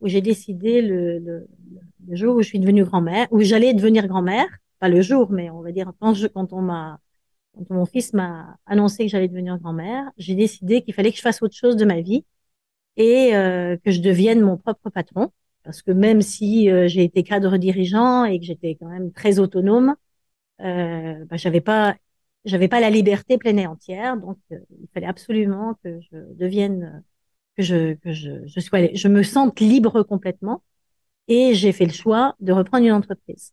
où 0.00 0.08
j'ai 0.08 0.20
décidé 0.20 0.82
le, 0.82 1.18
le, 1.18 1.48
le, 2.08 2.16
jour 2.16 2.36
où 2.36 2.42
je 2.42 2.48
suis 2.48 2.58
devenue 2.58 2.84
grand-mère, 2.84 3.26
où 3.30 3.40
j'allais 3.40 3.74
devenir 3.74 4.06
grand-mère, 4.08 4.46
pas 4.78 4.88
le 4.88 5.00
jour, 5.02 5.30
mais 5.30 5.50
on 5.50 5.62
va 5.62 5.72
dire 5.72 5.92
quand, 6.00 6.14
je, 6.14 6.26
quand 6.26 6.52
on 6.52 6.62
m'a, 6.62 7.00
quand 7.54 7.70
mon 7.70 7.86
fils 7.86 8.12
m'a 8.12 8.56
annoncé 8.66 9.04
que 9.06 9.10
j'allais 9.10 9.28
devenir 9.28 9.58
grand-mère, 9.58 10.10
j'ai 10.18 10.34
décidé 10.34 10.82
qu'il 10.82 10.94
fallait 10.94 11.10
que 11.12 11.16
je 11.18 11.22
fasse 11.22 11.42
autre 11.42 11.56
chose 11.56 11.76
de 11.76 11.84
ma 11.84 12.00
vie 12.00 12.24
et 12.96 13.36
euh, 13.36 13.76
que 13.84 13.90
je 13.90 14.00
devienne 14.00 14.40
mon 14.40 14.56
propre 14.56 14.90
patron. 14.90 15.30
Parce 15.64 15.82
que 15.82 15.90
même 15.90 16.22
si 16.22 16.70
euh, 16.70 16.88
j'ai 16.88 17.04
été 17.04 17.22
cadre 17.24 17.56
dirigeant 17.58 18.24
et 18.24 18.38
que 18.38 18.44
j'étais 18.46 18.76
quand 18.76 18.88
même 18.88 19.12
très 19.12 19.38
autonome, 19.40 19.96
euh, 20.60 21.24
bah, 21.26 21.36
j'avais 21.36 21.60
pas 21.60 21.96
j'avais 22.46 22.68
pas 22.68 22.80
la 22.80 22.90
liberté 22.90 23.38
pleine 23.38 23.58
et 23.58 23.66
entière, 23.66 24.16
donc 24.16 24.38
euh, 24.52 24.58
il 24.80 24.88
fallait 24.94 25.06
absolument 25.06 25.74
que 25.82 26.00
je 26.00 26.16
devienne, 26.34 27.02
que 27.56 27.62
je, 27.62 27.94
que 27.94 28.12
je, 28.12 28.46
je 28.46 28.60
sois, 28.60 28.94
je 28.94 29.08
me 29.08 29.22
sente 29.22 29.60
libre 29.60 30.02
complètement. 30.02 30.62
Et 31.28 31.54
j'ai 31.54 31.72
fait 31.72 31.86
le 31.86 31.92
choix 31.92 32.36
de 32.40 32.52
reprendre 32.52 32.84
une 32.84 32.92
entreprise 32.92 33.52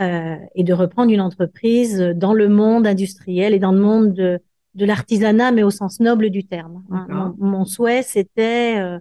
euh, 0.00 0.36
et 0.54 0.64
de 0.64 0.72
reprendre 0.72 1.12
une 1.12 1.20
entreprise 1.20 1.98
dans 1.98 2.34
le 2.34 2.48
monde 2.48 2.86
industriel 2.86 3.54
et 3.54 3.58
dans 3.58 3.72
le 3.72 3.80
monde 3.80 4.12
de, 4.12 4.40
de 4.74 4.84
l'artisanat, 4.84 5.52
mais 5.52 5.62
au 5.62 5.70
sens 5.70 6.00
noble 6.00 6.30
du 6.30 6.44
terme. 6.44 6.84
Hein. 6.90 7.34
Mon, 7.38 7.64
souhait, 7.64 8.02
c'était 8.02 8.78
euh, 8.78 8.98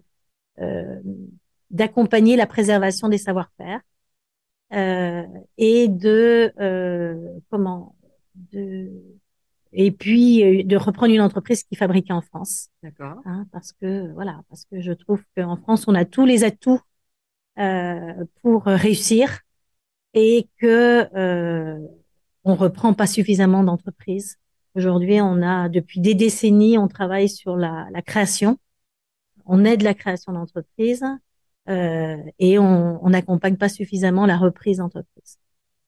euh, 0.62 1.00
d'accompagner 1.70 2.36
la 2.36 2.48
préservation 2.48 3.08
des 3.08 3.18
savoir-faire 3.18 3.82
euh, 4.74 5.24
et 5.58 5.88
de 5.88 6.54
comment 7.50 7.96
de 8.52 8.90
et 9.74 9.92
puis 9.92 10.44
euh, 10.44 10.64
de 10.64 10.76
reprendre 10.76 11.14
une 11.14 11.22
entreprise 11.22 11.64
qui 11.64 11.76
fabriquait 11.76 12.14
en 12.14 12.22
France. 12.22 12.70
D'accord. 12.84 13.18
Hein, 13.26 13.46
parce 13.52 13.74
que 13.74 14.12
voilà, 14.14 14.42
parce 14.50 14.66
que 14.66 14.82
je 14.82 14.92
trouve 14.92 15.22
qu'en 15.36 15.58
France 15.58 15.88
on 15.88 15.96
a 15.96 16.06
tous 16.06 16.26
les 16.26 16.44
atouts 16.44 16.82
euh, 17.60 18.26
pour 18.42 18.64
réussir 18.64 19.40
et 20.14 20.48
que 20.58 21.08
euh, 21.16 21.78
on 22.44 22.56
reprend 22.56 22.94
pas 22.94 23.08
suffisamment 23.08 23.64
d'entreprises. 23.64 24.38
Aujourd'hui, 24.76 25.20
on 25.22 25.42
a 25.42 25.68
depuis 25.68 26.00
des 26.00 26.14
décennies, 26.14 26.78
on 26.78 26.88
travaille 26.88 27.28
sur 27.28 27.58
la, 27.58 27.88
la 27.92 28.02
création, 28.02 28.58
on 29.46 29.66
aide 29.66 29.82
la 29.82 29.94
création 29.94 30.32
d'entreprises 30.32 31.04
euh, 31.68 32.18
et 32.38 32.58
on 32.60 33.10
n'accompagne 33.10 33.58
pas 33.58 33.70
suffisamment 33.70 34.26
la 34.26 34.38
reprise 34.38 34.78
d'entreprises 34.78 35.38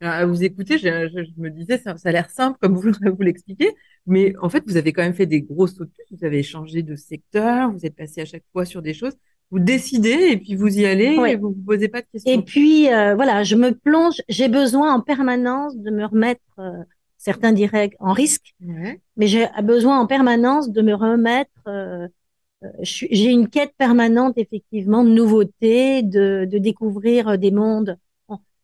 à 0.02 0.26
vous 0.26 0.44
écouter, 0.44 0.78
je, 0.78 1.10
je, 1.10 1.42
me 1.42 1.50
disais, 1.50 1.78
ça, 1.78 1.98
ça 1.98 2.10
a 2.10 2.12
l'air 2.12 2.30
simple 2.30 2.58
comme 2.60 2.76
vous, 2.76 2.92
vous 3.02 3.22
l'expliquez, 3.22 3.76
mais 4.08 4.34
en 4.42 4.50
fait, 4.50 4.64
vous 4.66 4.78
avez 4.78 4.94
quand 4.94 5.04
même 5.04 5.14
fait 5.14 5.26
des 5.26 5.42
grosses 5.42 5.76
sautes. 5.76 5.92
Vous 6.12 6.26
avez 6.26 6.44
changé 6.44 6.82
de 6.82 6.96
secteur, 6.96 7.72
vous 7.72 7.86
êtes 7.86 7.96
passé 7.96 8.22
à 8.22 8.26
chaque 8.26 8.44
fois 8.52 8.66
sur 8.66 8.82
des 8.82 8.94
choses. 8.94 9.14
Vous 9.52 9.60
décidez 9.60 10.30
et 10.32 10.38
puis 10.38 10.56
vous 10.56 10.80
y 10.80 10.86
allez 10.86 11.18
et 11.28 11.36
vous 11.36 11.50
vous 11.50 11.64
posez 11.66 11.90
pas 11.90 12.02
de 12.02 12.08
questions. 12.10 12.32
Et 12.32 12.42
puis 12.42 12.92
euh, 12.92 13.16
voilà, 13.16 13.44
je 13.44 13.56
me 13.56 13.72
plonge. 13.72 14.22
J'ai 14.30 14.48
besoin 14.48 14.94
en 14.94 15.02
permanence 15.02 15.78
de 15.78 15.92
me 15.92 16.06
remettre. 16.06 16.42
Euh, 16.58 16.72
certains 17.18 17.52
diraient 17.52 17.92
en 18.00 18.14
risque, 18.14 18.56
ouais. 18.66 19.00
mais 19.18 19.28
j'ai 19.28 19.48
besoin 19.62 20.00
en 20.00 20.08
permanence 20.08 20.72
de 20.72 20.82
me 20.82 20.94
remettre. 20.94 21.52
Euh, 21.68 22.08
euh 22.64 22.68
j'ai 22.82 23.30
une 23.30 23.50
quête 23.50 23.74
permanente 23.78 24.38
effectivement 24.38 25.04
de 25.04 25.10
nouveautés, 25.10 26.02
de, 26.02 26.48
de 26.50 26.58
découvrir 26.58 27.38
des 27.38 27.52
mondes 27.52 27.98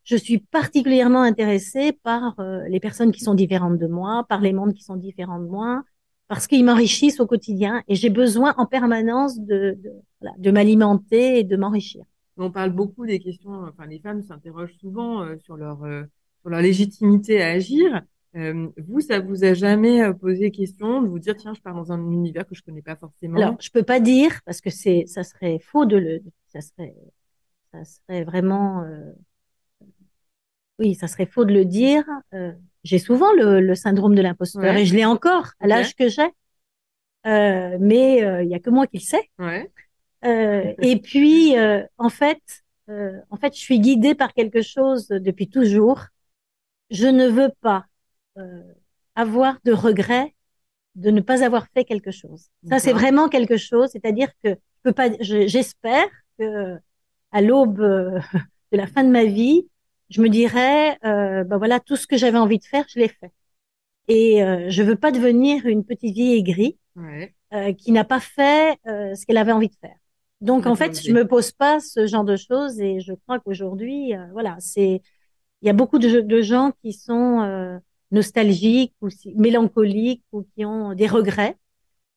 je 0.08 0.16
suis 0.16 0.38
particulièrement 0.38 1.20
intéressée 1.20 1.92
par 1.92 2.34
euh, 2.40 2.66
les 2.68 2.80
personnes 2.80 3.12
qui 3.12 3.20
sont 3.20 3.34
différentes 3.34 3.78
de 3.78 3.86
moi, 3.86 4.24
par 4.26 4.40
les 4.40 4.54
mondes 4.54 4.72
qui 4.72 4.82
sont 4.82 4.96
différents 4.96 5.38
de 5.38 5.46
moi, 5.46 5.82
parce 6.28 6.46
qu'ils 6.46 6.64
m'enrichissent 6.64 7.20
au 7.20 7.26
quotidien 7.26 7.82
et 7.88 7.94
j'ai 7.94 8.08
besoin 8.08 8.54
en 8.56 8.64
permanence 8.64 9.38
de, 9.38 9.76
de, 9.84 9.92
de 10.38 10.50
m'alimenter 10.50 11.40
et 11.40 11.44
de 11.44 11.56
m'enrichir. 11.56 12.04
On 12.38 12.50
parle 12.50 12.70
beaucoup 12.70 13.04
des 13.04 13.18
questions, 13.18 13.64
enfin 13.68 13.84
les 13.86 13.98
femmes 13.98 14.22
s'interrogent 14.22 14.76
souvent 14.80 15.24
euh, 15.24 15.36
sur 15.44 15.58
leur 15.58 15.82
euh, 15.84 16.04
sur 16.40 16.48
leur 16.48 16.62
légitimité 16.62 17.42
à 17.42 17.48
agir. 17.48 18.00
vous, 18.34 19.00
ça 19.00 19.20
vous 19.20 19.44
a 19.44 19.52
jamais 19.52 20.14
posé 20.14 20.50
question 20.50 21.02
de 21.02 21.08
vous 21.08 21.18
dire 21.18 21.36
tiens, 21.36 21.52
je 21.52 21.60
pars 21.60 21.74
dans 21.74 21.92
un 21.92 22.00
univers 22.10 22.46
que 22.46 22.54
je 22.54 22.62
connais 22.62 22.80
pas 22.80 22.96
forcément? 22.96 23.36
Alors, 23.36 23.56
je 23.60 23.70
peux 23.70 23.82
pas 23.82 24.00
dire 24.00 24.40
parce 24.46 24.62
que 24.62 24.70
c'est 24.70 25.04
ça 25.06 25.22
serait 25.22 25.58
faux 25.58 25.84
de 25.84 25.96
le 25.96 26.22
ça 26.46 26.60
serait 26.62 26.94
ça 27.72 27.84
serait 27.84 28.24
vraiment 28.24 28.84
oui, 30.78 30.94
ça 30.94 31.08
serait 31.08 31.26
faux 31.26 31.44
de 31.44 31.52
le 31.52 31.64
dire. 31.64 32.04
Euh, 32.34 32.52
j'ai 32.84 32.98
souvent 32.98 33.32
le, 33.32 33.60
le, 33.60 33.74
syndrome 33.74 34.14
de 34.14 34.22
l'imposteur 34.22 34.76
et 34.76 34.86
je 34.86 34.94
l'ai 34.94 35.04
encore 35.04 35.48
à 35.60 35.66
l'âge 35.66 35.94
que 35.94 36.08
j'ai. 36.08 36.30
Euh, 37.26 37.76
mais 37.80 38.22
euh, 38.22 38.42
il 38.42 38.48
y 38.48 38.54
a 38.54 38.58
que 38.58 38.70
moi 38.70 38.86
qui 38.86 38.98
le 38.98 39.02
sais. 39.02 39.30
Ouais. 39.38 39.70
Euh, 40.24 40.72
et 40.82 41.00
puis, 41.00 41.58
euh, 41.58 41.84
en 41.98 42.08
fait, 42.08 42.42
en 43.30 43.36
fait, 43.36 43.54
je 43.54 43.60
suis 43.60 43.80
guidée 43.80 44.14
par 44.14 44.32
quelque 44.32 44.62
chose 44.62 45.08
depuis 45.08 45.50
toujours. 45.50 46.06
Je 46.90 47.06
ne 47.06 47.28
veux 47.28 47.50
pas 47.60 47.84
avoir 49.14 49.58
de 49.64 49.72
regret 49.72 50.34
de 50.94 51.10
ne 51.10 51.20
pas 51.20 51.44
avoir 51.44 51.66
fait 51.74 51.84
quelque 51.84 52.10
chose. 52.10 52.46
Ça, 52.68 52.78
c'est 52.78 52.94
vraiment 52.94 53.28
quelque 53.28 53.58
chose. 53.58 53.90
C'est-à-dire 53.92 54.28
que 54.42 54.50
je 54.50 54.82
peux 54.82 54.92
pas. 54.92 55.10
J'espère 55.20 56.08
que 56.38 56.78
à 57.30 57.42
l'aube 57.42 57.78
de 58.72 58.76
la 58.76 58.86
fin 58.86 59.04
de 59.04 59.10
ma 59.10 59.24
vie, 59.24 59.68
je 60.10 60.22
me 60.22 60.28
dirais, 60.28 60.98
euh, 61.04 61.44
ben 61.44 61.58
voilà, 61.58 61.80
tout 61.80 61.96
ce 61.96 62.06
que 62.06 62.16
j'avais 62.16 62.38
envie 62.38 62.58
de 62.58 62.64
faire, 62.64 62.84
je 62.88 62.98
l'ai 62.98 63.08
fait. 63.08 63.32
Et 64.08 64.42
euh, 64.42 64.70
je 64.70 64.82
veux 64.82 64.96
pas 64.96 65.12
devenir 65.12 65.66
une 65.66 65.84
petite 65.84 66.14
vieille 66.14 66.38
aigrie 66.38 66.78
ouais. 66.96 67.34
euh, 67.52 67.72
qui 67.74 67.92
n'a 67.92 68.04
pas 68.04 68.20
fait 68.20 68.78
euh, 68.86 69.14
ce 69.14 69.26
qu'elle 69.26 69.36
avait 69.36 69.52
envie 69.52 69.68
de 69.68 69.76
faire. 69.80 69.96
Donc 70.40 70.66
en 70.66 70.76
fait, 70.76 71.02
je 71.04 71.12
me 71.12 71.26
pose 71.26 71.52
pas 71.52 71.80
ce 71.80 72.06
genre 72.06 72.24
de 72.24 72.36
choses 72.36 72.80
et 72.80 73.00
je 73.00 73.12
crois 73.12 73.40
qu'aujourd'hui, 73.40 74.14
euh, 74.14 74.26
voilà, 74.32 74.56
c'est 74.60 75.02
il 75.62 75.66
y 75.66 75.70
a 75.70 75.72
beaucoup 75.72 75.98
de, 75.98 76.20
de 76.20 76.42
gens 76.42 76.72
qui 76.82 76.92
sont 76.92 77.40
euh, 77.40 77.78
nostalgiques 78.12 78.94
ou 79.02 79.08
mélancoliques 79.34 80.22
ou 80.32 80.44
qui 80.54 80.64
ont 80.64 80.94
des 80.94 81.08
regrets. 81.08 81.56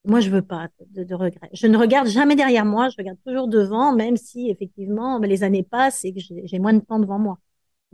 Moi, 0.06 0.20
je 0.20 0.30
veux 0.30 0.42
pas 0.42 0.70
de, 0.92 1.04
de, 1.04 1.16
regrets. 1.16 1.50
Je 1.54 1.68
ne 1.68 1.78
regarde 1.78 2.08
jamais 2.08 2.36
derrière 2.36 2.66
moi, 2.66 2.90
je 2.90 2.96
regarde 2.98 3.18
toujours 3.26 3.48
devant, 3.48 3.96
même 3.96 4.18
si 4.18 4.50
effectivement 4.50 5.20
les 5.20 5.44
années 5.44 5.64
passent 5.64 6.06
et 6.06 6.14
que 6.14 6.20
j'ai 6.20 6.60
moins 6.60 6.74
de 6.74 6.80
temps 6.80 7.00
devant 7.00 7.20
moi. 7.20 7.40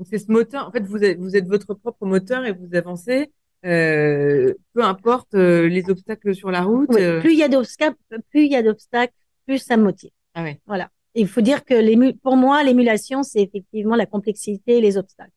C'est 0.03 0.19
ce 0.19 0.31
moteur. 0.31 0.67
En 0.67 0.71
fait, 0.71 0.81
vous 0.81 1.03
êtes, 1.03 1.17
vous 1.17 1.35
êtes 1.35 1.47
votre 1.47 1.73
propre 1.73 2.05
moteur 2.05 2.45
et 2.45 2.51
vous 2.51 2.75
avancez. 2.75 3.31
Euh, 3.65 4.53
peu 4.73 4.83
importe 4.83 5.33
euh, 5.33 5.67
les 5.67 5.89
obstacles 5.89 6.35
sur 6.35 6.51
la 6.51 6.61
route. 6.61 6.89
Oui, 6.91 7.01
euh. 7.01 7.19
plus 7.19 7.33
il 7.33 7.39
y 7.39 7.43
a 7.43 7.49
d'obstacles, 7.49 7.97
plus 8.29 8.45
il 8.45 8.51
y 8.51 8.55
a 8.55 8.61
d'obstacles, 8.61 9.13
plus 9.45 9.57
ça 9.57 9.77
me 9.77 9.83
motive. 9.83 10.11
Ah 10.35 10.43
oui. 10.43 10.57
Voilà. 10.67 10.91
il 11.15 11.27
faut 11.27 11.41
dire 11.41 11.65
que 11.65 12.11
pour 12.21 12.35
moi, 12.35 12.63
l'émulation, 12.63 13.23
c'est 13.23 13.41
effectivement 13.41 13.95
la 13.95 14.05
complexité 14.05 14.77
et 14.77 14.81
les 14.81 14.97
obstacles. 14.97 15.31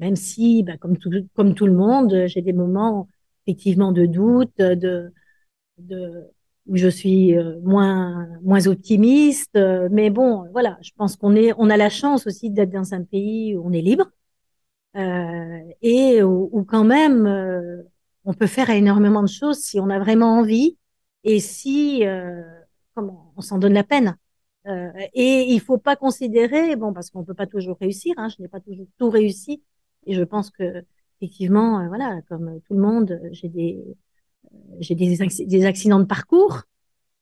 Même 0.00 0.16
si, 0.16 0.64
bah, 0.64 0.76
comme 0.78 0.96
tout, 0.96 1.10
comme 1.36 1.54
tout 1.54 1.66
le 1.66 1.72
monde, 1.72 2.24
j'ai 2.26 2.42
des 2.42 2.52
moments 2.52 3.06
effectivement 3.46 3.92
de 3.92 4.06
doute, 4.06 4.58
de, 4.58 5.12
de 5.78 6.24
où 6.70 6.76
je 6.76 6.88
suis 6.88 7.36
euh, 7.36 7.60
moins 7.62 8.28
moins 8.42 8.66
optimiste. 8.68 9.56
Euh, 9.56 9.88
mais 9.90 10.10
bon, 10.10 10.48
voilà, 10.52 10.78
je 10.82 10.92
pense 10.96 11.16
qu'on 11.16 11.34
est, 11.36 11.52
on 11.58 11.68
a 11.70 11.76
la 11.76 11.90
chance 11.90 12.26
aussi 12.26 12.50
d'être 12.50 12.70
dans 12.70 12.94
un 12.94 13.02
pays 13.04 13.56
où 13.56 13.66
on 13.66 13.72
est 13.72 13.82
libre 13.82 14.06
euh, 14.96 15.58
et 15.82 16.22
où, 16.22 16.48
où, 16.52 16.64
quand 16.64 16.84
même 16.84 17.26
euh, 17.26 17.82
on 18.24 18.34
peut 18.34 18.46
faire 18.46 18.70
énormément 18.70 19.22
de 19.22 19.28
choses 19.28 19.58
si 19.58 19.80
on 19.80 19.90
a 19.90 19.98
vraiment 19.98 20.38
envie 20.38 20.78
et 21.24 21.40
si 21.40 22.02
comment 22.94 23.32
on 23.36 23.40
s'en 23.42 23.58
donne 23.58 23.74
la 23.74 23.84
peine. 23.84 24.16
et 24.66 25.52
il 25.52 25.60
faut 25.60 25.78
pas 25.78 25.96
considérer, 25.96 26.76
bon, 26.76 26.92
parce 26.92 27.10
qu'on 27.10 27.24
peut 27.24 27.34
pas 27.34 27.46
toujours 27.46 27.76
réussir. 27.80 28.14
Hein, 28.18 28.28
je 28.28 28.42
n'ai 28.42 28.48
pas 28.48 28.60
toujours 28.60 28.86
tout 28.98 29.10
réussi 29.10 29.62
et 30.06 30.14
je 30.14 30.22
pense 30.24 30.50
que 30.50 30.84
effectivement, 31.20 31.86
voilà, 31.88 32.20
comme 32.28 32.60
tout 32.66 32.74
le 32.74 32.80
monde, 32.80 33.20
j'ai 33.32 33.48
des 33.48 33.84
j'ai 34.80 34.94
des, 34.94 35.16
des, 35.16 35.64
accidents 35.64 36.00
de 36.00 36.04
parcours, 36.04 36.62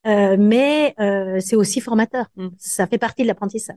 euh, 0.06 0.36
mais 0.38 0.94
euh, 1.00 1.40
c'est 1.40 1.56
aussi 1.56 1.80
formateur. 1.80 2.26
Mm. 2.36 2.48
Ça 2.58 2.86
fait 2.86 2.98
partie 2.98 3.22
de 3.22 3.26
l'apprentissage. 3.26 3.76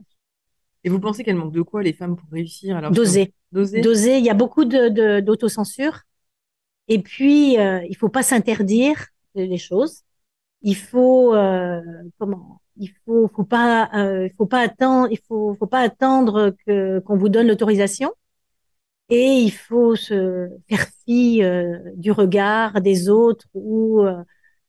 Et 0.84 0.88
vous 0.88 0.98
pensez 0.98 1.24
qu'elle 1.24 1.36
manque 1.36 1.52
de 1.52 1.62
quoi 1.62 1.82
les 1.82 1.92
femmes 1.92 2.16
pour 2.16 2.28
réussir? 2.30 2.76
Alors 2.76 2.90
D'oser. 2.90 3.34
D'oser? 3.52 4.18
Il 4.18 4.24
y 4.24 4.30
a 4.30 4.34
beaucoup 4.34 4.64
de 4.64 5.20
d'autocensure. 5.20 6.00
Et 6.88 7.00
puis 7.00 7.58
euh, 7.58 7.80
il 7.88 7.96
faut 7.96 8.08
pas 8.08 8.22
s'interdire 8.22 9.06
les 9.34 9.58
choses. 9.58 10.02
Il 10.62 10.76
faut 10.76 11.34
euh, 11.34 11.80
comment? 12.18 12.60
Il 12.76 12.90
faut, 13.04 13.28
faut 13.28 13.44
pas, 13.44 13.90
euh, 13.94 14.28
faut 14.38 14.46
pas 14.46 14.60
attendre, 14.60 15.08
il 15.10 15.18
faut, 15.28 15.54
faut 15.58 15.66
pas 15.66 15.80
attendre 15.80 16.54
que 16.66 17.00
qu'on 17.00 17.16
vous 17.16 17.28
donne 17.28 17.48
l'autorisation. 17.48 18.12
Et 19.14 19.40
il 19.40 19.50
faut 19.50 19.94
se 19.94 20.48
faire 20.68 20.86
fi 21.04 21.42
euh, 21.42 21.78
du 21.96 22.12
regard 22.12 22.80
des 22.80 23.08
autres 23.08 23.46
ou, 23.52 24.00
euh, 24.00 24.22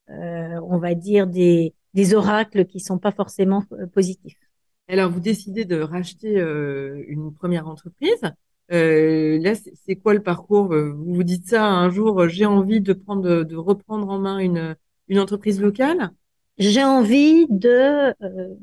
on 0.10 0.78
va 0.78 0.96
dire, 0.96 1.28
des, 1.28 1.74
des 1.94 2.14
oracles 2.14 2.66
qui 2.66 2.80
sont 2.80 2.98
pas 2.98 3.12
forcément 3.12 3.64
positifs. 3.94 4.40
Alors, 4.90 5.10
vous 5.10 5.22
décidez 5.22 5.64
de 5.64 5.80
racheter 5.80 6.34
une 7.08 7.34
première 7.34 7.68
entreprise. 7.70 8.24
là, 8.70 9.54
c'est 9.86 9.96
quoi 9.96 10.14
le 10.14 10.22
parcours? 10.22 10.68
Vous 10.76 11.14
vous 11.16 11.24
dites 11.24 11.48
ça 11.48 11.66
un 11.66 11.90
jour, 11.90 12.28
j'ai 12.28 12.46
envie 12.46 12.82
de 12.82 12.92
prendre, 12.92 13.44
de 13.44 13.56
reprendre 13.56 14.10
en 14.10 14.20
main 14.20 14.40
une, 14.40 14.76
une 15.08 15.20
entreprise 15.20 15.62
locale? 15.62 16.12
J'ai 16.58 16.84
envie 16.84 17.48
de, 17.50 18.14
euh, 18.24 18.56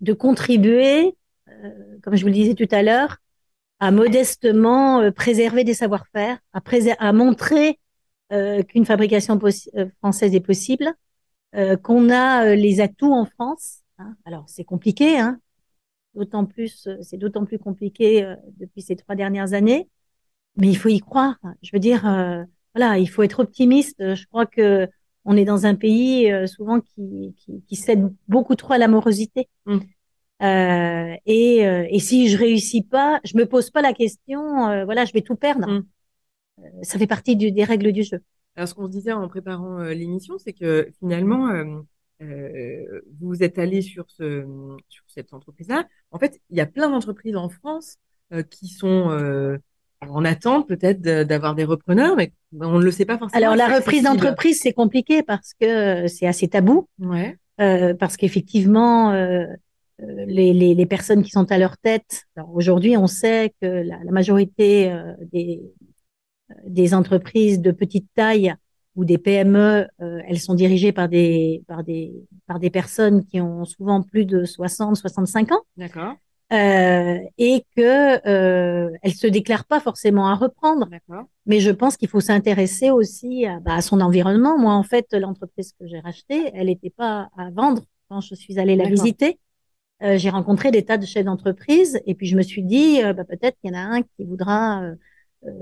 de 0.00 0.12
contribuer, 0.12 1.14
euh, 1.48 1.70
comme 2.02 2.16
je 2.16 2.22
vous 2.22 2.28
le 2.28 2.34
disais 2.34 2.54
tout 2.54 2.68
à 2.70 2.82
l'heure, 2.82 3.18
à 3.80 3.90
modestement 3.90 5.00
euh, 5.00 5.10
préserver 5.10 5.64
des 5.64 5.74
savoir-faire, 5.74 6.38
à, 6.52 6.60
à 6.98 7.12
montrer 7.12 7.78
qu'une 8.68 8.84
fabrication 8.84 9.40
française 10.00 10.34
est 10.34 10.40
possible, 10.40 10.92
qu'on 11.82 12.10
a 12.10 12.54
les 12.54 12.82
atouts 12.82 13.14
en 13.14 13.24
France. 13.24 13.78
Hein. 13.96 14.16
Alors 14.26 14.44
c'est 14.46 14.64
compliqué, 14.64 15.18
hein. 15.18 15.40
d'autant 16.14 16.44
plus, 16.44 16.90
c'est 17.00 17.16
d'autant 17.16 17.46
plus 17.46 17.58
compliqué 17.58 18.30
depuis 18.58 18.82
ces 18.82 18.96
trois 18.96 19.14
dernières 19.14 19.54
années, 19.54 19.88
mais 20.56 20.68
il 20.68 20.74
faut 20.74 20.90
y 20.90 21.00
croire. 21.00 21.38
Je 21.62 21.70
veux 21.72 21.78
dire, 21.78 22.02
voilà, 22.74 22.98
il 22.98 23.08
faut 23.08 23.22
être 23.22 23.40
optimiste. 23.40 23.96
Je 24.14 24.26
crois 24.26 24.44
que 24.44 24.90
on 25.28 25.36
est 25.36 25.44
dans 25.44 25.66
un 25.66 25.74
pays 25.74 26.32
euh, 26.32 26.46
souvent 26.46 26.80
qui, 26.80 27.34
qui, 27.66 27.76
cède 27.76 28.10
beaucoup 28.28 28.54
trop 28.54 28.72
à 28.72 28.78
l'amorosité. 28.78 29.48
Mm. 29.66 29.78
Euh, 30.42 31.16
et, 31.26 31.66
euh, 31.66 31.86
et, 31.90 31.98
si 31.98 32.28
je 32.28 32.38
réussis 32.38 32.82
pas, 32.82 33.20
je 33.24 33.36
me 33.36 33.46
pose 33.46 33.70
pas 33.70 33.82
la 33.82 33.92
question, 33.92 34.84
voilà, 34.84 35.04
je 35.04 35.12
vais 35.12 35.22
tout 35.22 35.36
perdre. 35.36 35.68
Mm. 35.68 35.84
ça 36.82 36.98
fait 36.98 37.06
partie 37.06 37.36
du, 37.36 37.50
des 37.52 37.64
règles 37.64 37.92
du 37.92 38.02
jeu. 38.02 38.20
Alors, 38.56 38.68
ce 38.68 38.74
qu'on 38.74 38.86
se 38.86 38.92
disait 38.92 39.12
en 39.12 39.26
préparant 39.28 39.78
l'émission, 39.82 40.38
c'est 40.38 40.52
que 40.52 40.88
finalement, 40.98 41.48
vous 42.20 43.42
êtes 43.42 43.58
allé 43.58 43.82
sur, 43.82 44.10
ce, 44.10 44.44
sur 44.88 45.04
cette 45.08 45.32
entreprise-là. 45.32 45.86
En 46.10 46.18
fait, 46.18 46.40
il 46.50 46.56
y 46.56 46.60
a 46.60 46.66
plein 46.66 46.88
d'entreprises 46.88 47.36
en 47.36 47.48
France 47.48 47.98
qui 48.50 48.68
sont 48.68 49.58
en 50.00 50.24
attente 50.24 50.68
peut-être 50.68 51.00
d'avoir 51.00 51.54
des 51.56 51.64
repreneurs, 51.64 52.16
mais 52.16 52.32
on 52.60 52.78
ne 52.78 52.84
le 52.84 52.90
sait 52.90 53.04
pas 53.04 53.18
forcément. 53.18 53.44
Alors 53.44 53.56
la 53.56 53.76
reprise 53.76 54.04
d'entreprise, 54.04 54.60
c'est 54.62 54.72
compliqué 54.72 55.22
parce 55.22 55.54
que 55.54 56.06
c'est 56.06 56.26
assez 56.26 56.48
tabou. 56.48 56.88
Ouais. 57.00 57.36
Euh, 57.60 57.94
parce 57.94 58.16
qu'effectivement, 58.16 59.10
euh, 59.10 59.44
euh, 59.44 59.46
les, 59.98 60.52
les, 60.52 60.74
les, 60.74 60.86
personnes 60.86 61.22
qui 61.22 61.30
sont 61.30 61.50
à 61.50 61.58
leur 61.58 61.76
tête, 61.78 62.24
aujourd'hui, 62.52 62.96
on 62.96 63.06
sait 63.06 63.52
que 63.60 63.66
la, 63.66 63.98
la 64.04 64.12
majorité 64.12 64.92
euh, 64.92 65.14
des, 65.32 65.60
des 66.66 66.94
entreprises 66.94 67.60
de 67.60 67.72
petite 67.72 68.08
taille 68.14 68.54
ou 68.96 69.04
des 69.04 69.18
PME, 69.18 69.86
euh, 70.00 70.20
elles 70.26 70.40
sont 70.40 70.54
dirigées 70.54 70.92
par 70.92 71.08
des, 71.08 71.62
par 71.68 71.84
des, 71.84 72.12
par 72.46 72.58
des 72.58 72.70
personnes 72.70 73.24
qui 73.24 73.40
ont 73.40 73.64
souvent 73.64 74.02
plus 74.02 74.24
de 74.24 74.44
60, 74.44 74.96
65 74.96 75.52
ans. 75.52 75.62
D'accord 75.76 76.14
euh, 76.52 77.18
et 77.36 77.64
que 77.76 78.26
euh, 78.26 78.90
elle 79.02 79.12
se 79.12 79.26
déclare 79.26 79.66
pas 79.66 79.80
forcément 79.80 80.28
à 80.28 80.34
reprendre. 80.34 80.88
Mais 81.46 81.60
je 81.60 81.70
pense 81.70 81.96
qu'il 81.96 82.08
faut 82.08 82.20
s'intéresser 82.20 82.90
aussi 82.90 83.44
à, 83.44 83.60
bah, 83.60 83.74
à, 83.74 83.82
son 83.82 84.00
environnement. 84.00 84.58
Moi, 84.58 84.72
en 84.72 84.82
fait, 84.82 85.12
l'entreprise 85.12 85.72
que 85.78 85.86
j'ai 85.86 86.00
rachetée, 86.00 86.50
elle 86.54 86.66
n'était 86.66 86.90
pas 86.90 87.28
à 87.36 87.50
vendre 87.50 87.82
quand 88.08 88.20
je 88.20 88.34
suis 88.34 88.58
allée 88.58 88.76
la 88.76 88.88
visiter. 88.88 89.38
Euh, 90.02 90.16
j'ai 90.16 90.30
rencontré 90.30 90.70
des 90.70 90.84
tas 90.84 90.96
de 90.96 91.06
chefs 91.06 91.24
d'entreprise 91.24 92.00
et 92.06 92.14
puis 92.14 92.26
je 92.26 92.36
me 92.36 92.42
suis 92.42 92.62
dit, 92.62 93.02
euh, 93.02 93.12
bah, 93.12 93.24
peut-être 93.24 93.58
qu'il 93.60 93.72
y 93.72 93.76
en 93.76 93.78
a 93.78 93.82
un 93.82 94.02
qui 94.02 94.24
voudra, 94.24 94.82
euh, 94.82 94.94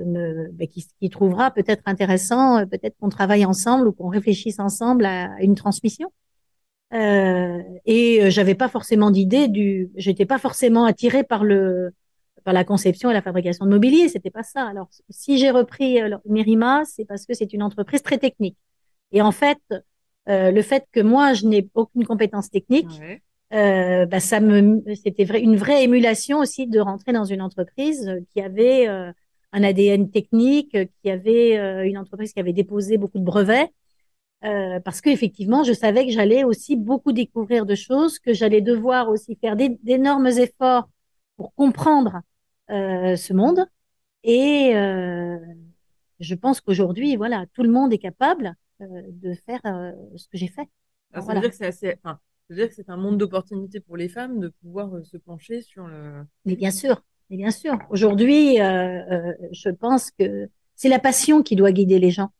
me, 0.04 0.50
bah, 0.52 0.66
qui, 0.66 0.86
qui, 1.00 1.10
trouvera 1.10 1.50
peut-être 1.50 1.82
intéressant, 1.86 2.66
peut-être 2.66 2.96
qu'on 2.98 3.08
travaille 3.08 3.44
ensemble 3.46 3.88
ou 3.88 3.92
qu'on 3.92 4.08
réfléchisse 4.08 4.58
ensemble 4.60 5.06
à 5.06 5.40
une 5.40 5.54
transmission. 5.54 6.12
Euh, 6.92 7.62
et 7.84 8.22
euh, 8.22 8.30
j'avais 8.30 8.54
pas 8.54 8.68
forcément 8.68 9.10
d'idée 9.10 9.48
du, 9.48 9.90
j'étais 9.96 10.26
pas 10.26 10.38
forcément 10.38 10.84
attirée 10.84 11.24
par 11.24 11.42
le, 11.42 11.92
par 12.44 12.54
la 12.54 12.64
conception 12.64 13.10
et 13.10 13.14
la 13.14 13.22
fabrication 13.22 13.64
de 13.66 13.70
mobilier. 13.70 14.08
C'était 14.08 14.30
pas 14.30 14.44
ça. 14.44 14.66
Alors, 14.66 14.88
si 15.10 15.38
j'ai 15.38 15.50
repris 15.50 16.00
euh, 16.00 16.16
Merima, 16.26 16.84
c'est 16.84 17.04
parce 17.04 17.26
que 17.26 17.34
c'est 17.34 17.52
une 17.52 17.62
entreprise 17.62 18.02
très 18.02 18.18
technique. 18.18 18.56
Et 19.12 19.20
en 19.20 19.32
fait, 19.32 19.58
euh, 20.28 20.50
le 20.50 20.62
fait 20.62 20.86
que 20.92 21.00
moi, 21.00 21.34
je 21.34 21.46
n'ai 21.46 21.68
aucune 21.74 22.04
compétence 22.04 22.50
technique, 22.50 23.00
euh, 23.52 24.06
bah, 24.06 24.20
ça 24.20 24.40
me, 24.40 24.82
c'était 24.94 25.24
vrai, 25.24 25.40
une 25.40 25.56
vraie 25.56 25.84
émulation 25.84 26.38
aussi 26.38 26.66
de 26.66 26.80
rentrer 26.80 27.12
dans 27.12 27.24
une 27.24 27.42
entreprise 27.42 28.10
qui 28.30 28.40
avait 28.40 28.86
un 28.86 29.62
ADN 29.62 30.10
technique, 30.10 30.76
qui 31.02 31.10
avait 31.10 31.86
une 31.86 31.98
entreprise 31.98 32.32
qui 32.32 32.40
avait 32.40 32.52
déposé 32.52 32.98
beaucoup 32.98 33.18
de 33.18 33.24
brevets 33.24 33.70
euh, 34.44 34.80
parce 34.80 35.00
qu'effectivement, 35.00 35.64
je 35.64 35.72
savais 35.72 36.06
que 36.06 36.12
j'allais 36.12 36.44
aussi 36.44 36.76
beaucoup 36.76 37.12
découvrir 37.12 37.66
de 37.66 37.74
choses, 37.74 38.18
que 38.18 38.32
j'allais 38.32 38.60
devoir 38.60 39.08
aussi 39.08 39.36
faire 39.36 39.56
d'énormes 39.56 40.26
efforts 40.26 40.88
pour 41.36 41.54
comprendre 41.54 42.20
euh, 42.70 43.16
ce 43.16 43.32
monde. 43.32 43.64
Et 44.22 44.72
euh, 44.74 45.38
je 46.20 46.34
pense 46.34 46.60
qu'aujourd'hui, 46.60 47.16
voilà, 47.16 47.46
tout 47.54 47.62
le 47.62 47.70
monde 47.70 47.92
est 47.92 47.98
capable 47.98 48.54
euh, 48.82 48.86
de 49.08 49.34
faire 49.46 49.60
euh, 49.64 49.92
ce 50.16 50.28
que 50.28 50.36
j'ai 50.36 50.48
fait. 50.48 50.68
Alors, 51.12 51.26
ça 51.26 51.34
veut 51.34 51.40
dire 51.40 51.50
que 51.50 51.56
c'est 51.56 51.66
assez, 51.66 51.94
enfin, 52.02 52.18
dire 52.54 52.68
que 52.68 52.74
c'est 52.74 52.88
un 52.90 52.96
monde 52.96 53.18
d'opportunités 53.18 53.80
pour 53.80 53.96
les 53.96 54.08
femmes 54.08 54.40
de 54.40 54.48
pouvoir 54.62 54.90
se 55.04 55.16
pencher 55.16 55.62
sur 55.62 55.86
le. 55.86 56.24
Mais 56.44 56.56
bien 56.56 56.70
sûr, 56.70 57.02
mais 57.30 57.36
bien 57.36 57.50
sûr. 57.50 57.78
Aujourd'hui, 57.90 58.56
je 58.56 59.70
pense 59.70 60.10
que 60.10 60.48
c'est 60.74 60.88
la 60.88 60.98
passion 60.98 61.42
qui 61.42 61.56
doit 61.56 61.72
guider 61.72 61.98
les 61.98 62.10
gens. 62.10 62.30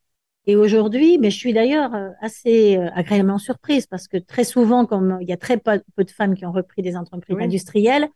Et 0.47 0.55
aujourd'hui, 0.55 1.19
mais 1.19 1.31
je 1.31 1.37
suis 1.37 1.53
d'ailleurs 1.53 1.93
euh, 1.95 2.11
assez 2.21 2.77
euh, 2.77 2.89
agréablement 2.95 3.39
surprise 3.39 3.87
parce 3.87 4.07
que 4.07 4.17
très 4.17 4.45
souvent, 4.45 4.87
comme 4.87 5.19
il 5.21 5.29
y 5.29 5.33
a 5.33 5.37
très 5.37 5.57
peu, 5.57 5.81
de 5.99 6.11
femmes 6.11 6.37
qui 6.37 6.47
ont 6.47 6.53
repris 6.53 6.83
des 6.83 6.97
entreprises 6.97 7.39
industrielles, 7.41 8.09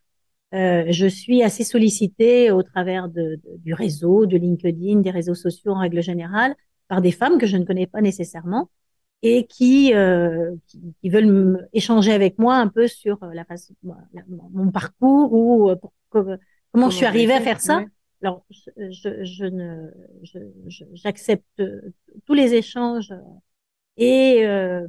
euh, 0.55 0.85
je 0.91 1.07
suis 1.07 1.43
assez 1.43 1.65
sollicitée 1.65 2.53
au 2.53 2.63
travers 2.63 3.09
de, 3.09 3.41
du 3.59 3.75
réseau, 3.75 4.27
de 4.27 4.37
LinkedIn, 4.37 5.01
des 5.01 5.11
réseaux 5.11 5.35
sociaux 5.35 5.73
en 5.73 5.81
règle 5.81 6.03
générale, 6.03 6.55
par 6.87 7.01
des 7.01 7.13
femmes 7.13 7.39
que 7.39 7.47
je 7.47 7.57
ne 7.57 7.65
connais 7.65 7.87
pas 7.87 8.01
nécessairement 8.01 8.71
et 9.23 9.47
qui, 9.47 9.95
euh, 9.95 10.55
qui, 10.67 11.11
veulent 11.11 11.69
échanger 11.73 12.13
avec 12.13 12.39
moi 12.39 12.57
un 12.57 12.69
peu 12.69 12.89
sur 12.89 13.19
la 13.33 13.45
façon, 13.45 13.75
mon 14.29 14.71
parcours 14.71 15.33
ou 15.33 15.71
comment, 16.09 16.91
je 16.91 16.97
suis 16.97 17.07
arrivée 17.07 17.35
à 17.35 17.41
faire 17.41 17.61
ça. 17.61 17.85
Alors, 18.23 18.45
je, 18.51 19.25
je, 19.25 19.45
ne, 19.45 19.91
j'accepte 20.95 21.63
tous 22.27 22.35
les 22.35 22.55
échanges 22.55 23.13
et 24.01 24.47
euh, 24.47 24.87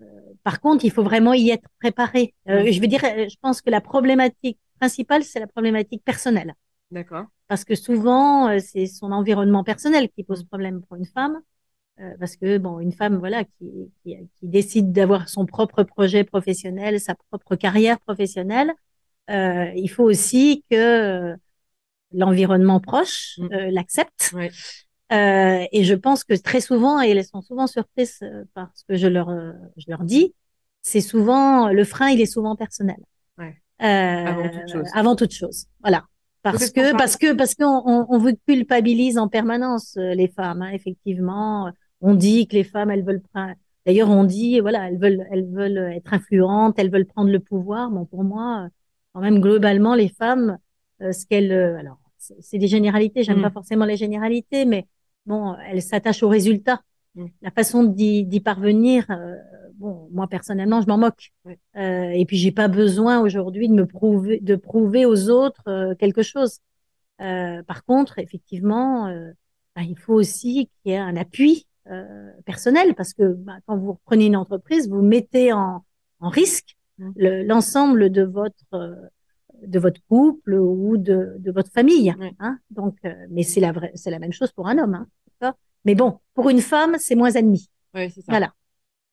euh, 0.00 0.04
par 0.42 0.60
contre, 0.60 0.84
il 0.84 0.90
faut 0.90 1.02
vraiment 1.02 1.34
y 1.34 1.50
être 1.50 1.68
préparé. 1.78 2.34
Euh, 2.48 2.70
je 2.72 2.80
veux 2.80 2.86
dire, 2.86 3.02
je 3.02 3.36
pense 3.40 3.60
que 3.60 3.70
la 3.70 3.82
problématique 3.82 4.58
principale, 4.78 5.24
c'est 5.24 5.40
la 5.40 5.46
problématique 5.46 6.02
personnelle. 6.04 6.54
D'accord. 6.90 7.26
Parce 7.48 7.64
que 7.64 7.74
souvent, 7.74 8.58
c'est 8.58 8.86
son 8.86 9.12
environnement 9.12 9.62
personnel 9.62 10.08
qui 10.08 10.24
pose 10.24 10.44
problème 10.44 10.80
pour 10.82 10.96
une 10.96 11.04
femme. 11.04 11.40
Parce 12.18 12.36
que 12.36 12.58
bon, 12.58 12.80
une 12.80 12.92
femme, 12.92 13.16
voilà, 13.16 13.44
qui, 13.44 13.90
qui, 14.02 14.16
qui 14.36 14.48
décide 14.48 14.92
d'avoir 14.92 15.28
son 15.28 15.46
propre 15.46 15.82
projet 15.82 16.24
professionnel, 16.24 17.00
sa 17.00 17.14
propre 17.14 17.56
carrière 17.56 18.00
professionnelle, 18.00 18.72
il 19.28 19.88
faut 19.88 20.04
aussi 20.04 20.64
que 20.70 21.36
l'environnement 22.12 22.80
proche 22.80 23.38
mm. 23.38 23.48
euh, 23.52 23.70
l'accepte. 23.70 24.34
Euh, 25.12 25.64
et 25.72 25.84
je 25.84 25.94
pense 25.94 26.22
que 26.22 26.34
très 26.34 26.60
souvent, 26.60 27.02
et 27.02 27.10
elles 27.10 27.24
sont 27.24 27.42
souvent 27.42 27.66
surprises 27.66 28.18
euh, 28.22 28.44
par 28.54 28.70
ce 28.74 28.84
que 28.88 28.96
je 28.96 29.08
leur, 29.08 29.28
je 29.76 29.86
leur 29.88 30.04
dis, 30.04 30.34
c'est 30.82 31.00
souvent, 31.00 31.68
le 31.68 31.84
frein, 31.84 32.10
il 32.10 32.20
est 32.20 32.26
souvent 32.26 32.56
personnel. 32.56 32.98
Ouais. 33.38 33.56
avant 33.78 34.48
toute 34.48 34.68
chose. 34.68 34.88
Avant 34.94 35.16
toute 35.16 35.32
chose. 35.32 35.66
Voilà. 35.80 36.04
Parce 36.42 36.70
que, 36.70 36.96
parce 36.96 37.16
que, 37.16 37.34
parce 37.34 37.54
qu'on 37.54 37.82
on, 37.84 38.06
on 38.08 38.18
vous 38.18 38.32
culpabilise 38.46 39.18
en 39.18 39.28
permanence, 39.28 39.94
les 39.96 40.28
femmes, 40.28 40.62
hein, 40.62 40.70
effectivement. 40.70 41.70
On 42.00 42.14
dit 42.14 42.46
que 42.46 42.54
les 42.54 42.64
femmes, 42.64 42.90
elles 42.90 43.04
veulent 43.04 43.22
prendre, 43.32 43.54
d'ailleurs, 43.86 44.10
on 44.10 44.24
dit, 44.24 44.60
voilà, 44.60 44.88
elles 44.88 44.98
veulent, 44.98 45.26
elles 45.30 45.46
veulent 45.46 45.92
être 45.94 46.12
influentes, 46.14 46.78
elles 46.78 46.90
veulent 46.90 47.06
prendre 47.06 47.30
le 47.30 47.40
pouvoir. 47.40 47.90
Bon, 47.90 48.04
pour 48.04 48.24
moi, 48.24 48.68
quand 49.12 49.20
même, 49.20 49.40
globalement, 49.40 49.94
les 49.94 50.08
femmes, 50.08 50.58
ce 51.00 51.26
qu'elles, 51.26 51.52
alors, 51.52 51.98
c'est 52.40 52.58
des 52.58 52.68
généralités, 52.68 53.22
j'aime 53.22 53.38
mm. 53.38 53.42
pas 53.42 53.50
forcément 53.50 53.84
les 53.84 53.96
généralités, 53.96 54.64
mais 54.64 54.86
bon, 55.26 55.56
elle 55.66 55.82
s'attache 55.82 56.22
aux 56.22 56.28
résultats. 56.28 56.80
Mm. 57.14 57.26
La 57.42 57.50
façon 57.50 57.84
d'y 57.84 58.40
parvenir, 58.40 59.06
euh, 59.10 59.36
bon, 59.80 60.08
moi 60.12 60.28
personnellement, 60.28 60.80
je 60.80 60.86
m'en 60.86 60.98
moque. 60.98 61.32
Euh, 61.46 62.10
et 62.10 62.24
puis 62.26 62.36
j'ai 62.36 62.52
pas 62.52 62.68
besoin 62.68 63.20
aujourd'hui 63.20 63.68
de 63.68 63.74
me 63.74 63.86
prouver, 63.86 64.38
de 64.40 64.56
prouver 64.56 65.06
aux 65.06 65.30
autres 65.30 65.62
euh, 65.68 65.94
quelque 65.94 66.22
chose. 66.22 66.60
Euh, 67.20 67.62
par 67.64 67.84
contre, 67.84 68.18
effectivement, 68.18 69.08
bah, 69.76 69.82
il 69.82 69.98
faut 69.98 70.14
aussi 70.14 70.70
qu'il 70.82 70.92
y 70.92 70.94
ait 70.94 70.98
un 70.98 71.16
appui 71.16 71.66
personnel, 72.44 72.94
parce 72.94 73.14
que 73.14 73.32
bah, 73.32 73.58
quand 73.66 73.76
vous 73.76 73.92
reprenez 73.92 74.26
une 74.26 74.36
entreprise, 74.36 74.88
vous 74.88 75.02
mettez 75.02 75.52
en, 75.52 75.84
en 76.20 76.28
risque 76.28 76.76
mmh. 76.98 77.42
l'ensemble 77.46 78.10
de 78.10 78.22
votre 78.22 79.10
de 79.66 79.78
votre 79.78 80.00
couple 80.08 80.54
ou 80.54 80.96
de, 80.96 81.36
de 81.38 81.52
votre 81.52 81.70
famille. 81.70 82.14
Hein 82.38 82.58
Donc, 82.70 82.96
mais 83.30 83.42
c'est 83.42 83.60
la 83.60 83.72
vraie, 83.72 83.92
c'est 83.94 84.10
la 84.10 84.18
même 84.18 84.32
chose 84.32 84.52
pour 84.52 84.68
un 84.68 84.78
homme. 84.78 84.94
Hein 84.94 85.54
mais 85.84 85.94
bon, 85.94 86.18
pour 86.34 86.50
une 86.50 86.60
femme, 86.60 86.96
c'est 86.98 87.14
moins 87.14 87.36
admis. 87.36 87.70
Oui, 87.94 88.10
c'est 88.10 88.20
ça. 88.20 88.26
Voilà. 88.28 88.54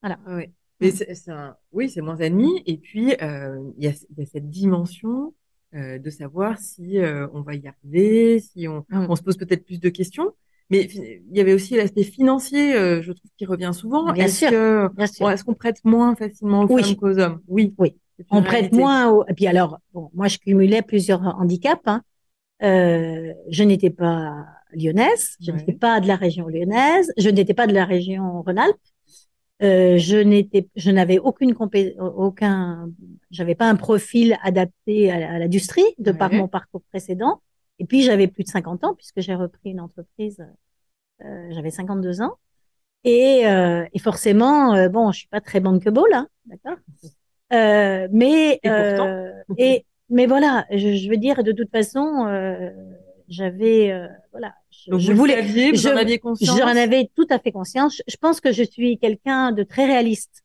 voilà. 0.02 0.18
Oui. 0.28 0.44
Mais 0.80 0.90
c'est, 0.90 1.28
un... 1.28 1.56
oui, 1.72 1.88
c'est 1.88 2.00
moins 2.00 2.20
admis. 2.20 2.62
Et 2.66 2.76
puis, 2.76 3.14
il 3.20 3.74
y, 3.78 3.88
a, 3.88 3.92
y 4.16 4.22
a 4.22 4.26
cette 4.26 4.48
dimension 4.48 5.34
euh, 5.74 5.98
de 5.98 6.10
savoir 6.10 6.58
si 6.58 6.98
euh, 6.98 7.26
on 7.32 7.42
va 7.42 7.54
y 7.54 7.66
arriver, 7.66 8.40
si 8.40 8.68
on, 8.68 8.86
mm. 8.88 9.06
on 9.08 9.16
se 9.16 9.22
pose 9.22 9.36
peut-être 9.36 9.64
plus 9.64 9.80
de 9.80 9.88
questions. 9.88 10.32
Mais 10.70 10.82
il 10.82 11.36
y 11.36 11.40
avait 11.40 11.54
aussi 11.54 11.76
l'aspect 11.76 12.02
financier, 12.02 12.74
euh, 12.74 13.00
je 13.02 13.12
trouve, 13.12 13.30
qui 13.36 13.46
revient 13.46 13.70
souvent. 13.72 14.12
Bien 14.12 14.26
est-ce 14.26 14.38
sûr. 14.38 14.50
Que, 14.50 14.88
bien 14.94 15.06
sûr. 15.06 15.30
est-ce 15.30 15.44
qu'on 15.44 15.54
prête 15.54 15.82
moins 15.84 16.14
facilement 16.14 16.62
aux 16.62 16.72
oui. 16.72 16.82
femmes 16.82 16.96
qu'aux 16.96 17.18
hommes? 17.18 17.40
Oui. 17.48 17.74
Oui. 17.78 17.94
On 18.30 18.42
prête 18.42 18.72
moins. 18.72 19.10
Aux... 19.10 19.24
Et 19.26 19.34
puis 19.34 19.46
alors, 19.46 19.78
bon, 19.94 20.10
moi, 20.14 20.28
je 20.28 20.38
cumulais 20.38 20.82
plusieurs 20.82 21.22
handicaps. 21.22 21.80
Hein. 21.86 22.02
Euh, 22.62 23.32
je 23.48 23.62
n'étais 23.62 23.90
pas 23.90 24.44
lyonnaise, 24.72 25.36
je 25.40 25.50
ouais. 25.50 25.58
n'étais 25.58 25.72
pas 25.72 26.00
de 26.00 26.08
la 26.08 26.16
région 26.16 26.48
lyonnaise, 26.48 27.10
je 27.16 27.30
n'étais 27.30 27.54
pas 27.54 27.66
de 27.66 27.72
la 27.72 27.84
région 27.84 28.42
Rhône-Alpes. 28.42 28.76
Euh, 29.60 29.98
je 29.98 30.16
n'étais, 30.16 30.68
je 30.76 30.90
n'avais 30.90 31.18
aucune 31.18 31.54
compé 31.54 31.96
aucun, 31.98 32.90
j'avais 33.30 33.56
pas 33.56 33.68
un 33.68 33.74
profil 33.74 34.36
adapté 34.42 35.10
à, 35.10 35.38
l'industrie 35.38 35.86
de 35.98 36.12
par 36.12 36.32
mon 36.32 36.46
parcours 36.46 36.82
précédent. 36.90 37.40
Et 37.78 37.84
puis 37.84 38.02
j'avais 38.02 38.26
plus 38.26 38.44
de 38.44 38.48
50 38.48 38.84
ans 38.84 38.94
puisque 38.94 39.20
j'ai 39.20 39.34
repris 39.34 39.70
une 39.70 39.80
entreprise, 39.80 40.44
euh, 41.24 41.48
j'avais 41.50 41.70
52 41.70 42.22
ans. 42.22 42.36
Et, 43.04 43.46
euh, 43.46 43.86
et 43.92 43.98
forcément, 43.98 44.74
euh, 44.74 44.88
bon, 44.88 45.12
je 45.12 45.20
suis 45.20 45.28
pas 45.28 45.40
très 45.40 45.60
bankable, 45.60 46.12
hein, 46.12 46.28
d'accord? 46.46 46.76
Euh, 47.52 48.08
mais 48.12 48.60
et, 48.62 49.40
et, 49.56 49.86
mais 50.10 50.26
voilà, 50.26 50.66
je, 50.70 50.94
je, 50.94 51.08
veux 51.08 51.16
dire 51.16 51.42
de 51.42 51.52
toute 51.52 51.70
façon, 51.70 52.26
j'avais 53.28 54.08
voilà 54.32 54.54
je, 54.70 54.90
Donc 54.90 55.00
je 55.00 55.12
vous 55.12 55.18
voulais, 55.18 55.36
saviez, 55.36 55.70
vous 55.70 55.78
je, 55.78 55.88
en 55.88 55.96
aviez 55.96 56.18
conscience? 56.18 56.58
J'en 56.58 56.66
avais 56.66 57.10
tout 57.14 57.26
à 57.30 57.38
fait 57.38 57.52
conscience. 57.52 58.02
Je 58.06 58.16
pense 58.16 58.40
que 58.40 58.52
je 58.52 58.62
suis 58.62 58.98
quelqu'un 58.98 59.52
de 59.52 59.62
très 59.62 59.86
réaliste. 59.86 60.44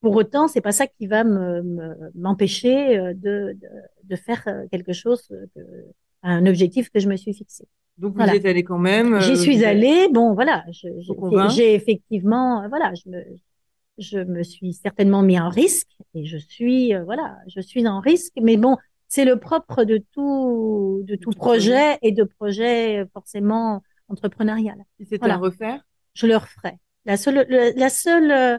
Pour 0.00 0.16
autant, 0.16 0.48
c'est 0.48 0.62
pas 0.62 0.72
ça 0.72 0.86
qui 0.86 1.06
va 1.06 1.24
me 1.24 2.10
m'empêcher 2.14 2.98
euh, 2.98 3.12
de, 3.14 3.56
de, 3.60 3.68
de, 4.04 4.16
faire 4.16 4.42
euh, 4.46 4.66
quelque 4.70 4.94
chose, 4.94 5.28
que, 5.54 5.60
un 6.22 6.46
objectif 6.46 6.90
que 6.90 7.00
je 7.00 7.08
me 7.08 7.16
suis 7.16 7.34
fixé. 7.34 7.66
Donc 7.98 8.12
vous 8.12 8.16
voilà. 8.16 8.34
y 8.34 8.36
êtes 8.38 8.46
allé 8.46 8.64
quand 8.64 8.78
même. 8.78 9.20
J'y 9.20 9.36
suis 9.36 9.64
allée. 9.64 10.08
Bon, 10.10 10.34
voilà, 10.34 10.64
j'ai 10.70 11.74
effectivement, 11.74 12.66
voilà, 12.68 12.92
je 12.94 13.10
me, 13.10 13.24
je 13.98 14.18
me 14.18 14.42
suis 14.42 14.72
certainement 14.72 15.22
mis 15.22 15.38
en 15.38 15.48
risque 15.48 15.90
et 16.14 16.24
je 16.24 16.38
suis, 16.38 16.94
voilà, 17.04 17.36
je 17.46 17.60
suis 17.60 17.86
en 17.86 18.00
risque. 18.00 18.34
Mais 18.40 18.56
bon, 18.56 18.76
c'est 19.08 19.24
le 19.24 19.38
propre 19.38 19.84
de 19.84 20.02
tout, 20.12 21.02
de 21.04 21.16
tout 21.16 21.30
projet 21.30 21.98
et 22.00 22.12
de 22.12 22.24
projet 22.24 23.04
forcément 23.12 23.82
entrepreneurial. 24.08 24.78
Si 24.98 25.04
c'était 25.04 25.18
voilà. 25.18 25.34
à 25.34 25.38
refaire? 25.38 25.80
Je 26.14 26.26
le 26.26 26.36
referais. 26.36 26.78
La 27.04 27.16
seule, 27.16 27.46
le, 27.48 27.78
la 27.78 27.88
seule, 27.88 28.30
euh, 28.30 28.58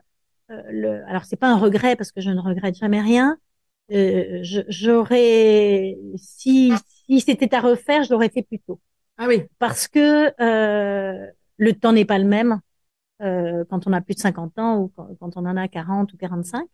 le, 0.69 1.03
alors 1.07 1.25
c'est 1.25 1.35
pas 1.35 1.49
un 1.49 1.57
regret 1.57 1.95
parce 1.95 2.11
que 2.11 2.21
je 2.21 2.29
ne 2.29 2.39
regrette 2.39 2.77
jamais 2.77 3.01
rien. 3.01 3.37
Euh, 3.91 4.39
j'aurais, 4.69 5.97
si, 6.15 6.71
si 7.19 7.31
c'était 7.31 7.53
à 7.55 7.59
refaire, 7.59 8.03
je 8.03 8.11
l'aurais 8.11 8.29
fait 8.29 8.43
plus 8.43 8.59
tôt. 8.59 8.79
Ah 9.17 9.27
oui. 9.27 9.43
Parce 9.59 9.87
que 9.87 10.33
euh, 10.41 11.27
le 11.57 11.73
temps 11.73 11.93
n'est 11.93 12.05
pas 12.05 12.17
le 12.17 12.25
même 12.25 12.59
euh, 13.21 13.63
quand 13.69 13.87
on 13.87 13.93
a 13.93 14.01
plus 14.01 14.15
de 14.15 14.19
50 14.19 14.57
ans 14.59 14.79
ou 14.79 14.91
quand, 14.95 15.07
quand 15.19 15.37
on 15.37 15.45
en 15.45 15.57
a 15.57 15.67
40 15.67 16.11
ou 16.13 16.17
45. 16.17 16.65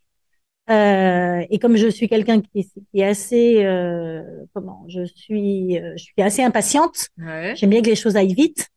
Euh, 0.69 1.45
et 1.49 1.59
comme 1.59 1.77
je 1.77 1.87
suis 1.87 2.09
quelqu'un 2.09 2.41
qui, 2.41 2.65
qui, 2.65 2.99
est 2.99 3.05
assez, 3.05 3.63
euh, 3.63 4.21
comment, 4.53 4.85
je 4.89 5.05
suis, 5.05 5.77
euh, 5.77 5.93
je 5.95 6.03
suis 6.03 6.21
assez 6.21 6.43
impatiente. 6.43 7.07
Ouais. 7.17 7.53
J'aime 7.55 7.69
bien 7.69 7.81
que 7.81 7.87
les 7.87 7.95
choses 7.95 8.17
aillent 8.17 8.33
vite. 8.33 8.67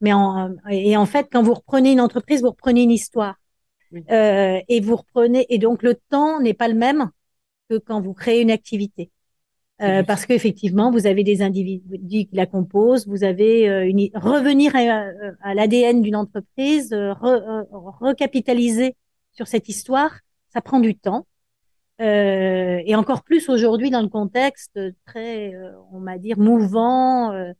Mais 0.00 0.12
en, 0.12 0.54
et 0.70 0.96
en 0.96 1.06
fait, 1.06 1.28
quand 1.30 1.42
vous 1.42 1.54
reprenez 1.54 1.92
une 1.92 2.00
entreprise, 2.00 2.40
vous 2.40 2.50
reprenez 2.50 2.82
une 2.82 2.90
histoire. 2.90 3.34
Oui. 3.92 4.04
Euh, 4.10 4.60
et 4.68 4.80
vous 4.80 4.96
reprenez, 4.96 5.46
et 5.50 5.58
donc 5.58 5.82
le 5.82 5.94
temps 5.94 6.40
n'est 6.40 6.54
pas 6.54 6.68
le 6.68 6.74
même 6.74 7.10
que 7.68 7.78
quand 7.78 8.00
vous 8.00 8.14
créez 8.14 8.40
une 8.40 8.50
activité. 8.50 9.10
Euh, 9.82 10.02
parce 10.02 10.26
qu'effectivement, 10.26 10.90
vous 10.90 11.06
avez 11.06 11.24
des 11.24 11.40
individus 11.40 12.26
qui 12.26 12.28
la 12.32 12.46
composent, 12.46 13.08
vous 13.08 13.24
avez 13.24 13.68
euh, 13.68 13.88
une, 13.88 14.10
revenir 14.14 14.76
à, 14.76 15.06
à 15.42 15.54
l'ADN 15.54 16.02
d'une 16.02 16.16
entreprise, 16.16 16.92
re, 16.92 17.64
recapitaliser 17.70 18.94
sur 19.32 19.48
cette 19.48 19.68
histoire, 19.68 20.18
ça 20.52 20.60
prend 20.60 20.80
du 20.80 20.94
temps. 20.94 21.26
Euh, 22.00 22.80
et 22.86 22.94
encore 22.94 23.22
plus 23.22 23.48
aujourd'hui 23.50 23.90
dans 23.90 24.00
le 24.00 24.08
contexte 24.08 24.78
très, 25.04 25.54
euh, 25.54 25.70
on 25.92 26.00
va 26.00 26.16
dire, 26.16 26.38
mouvant 26.38 27.32
euh, 27.32 27.52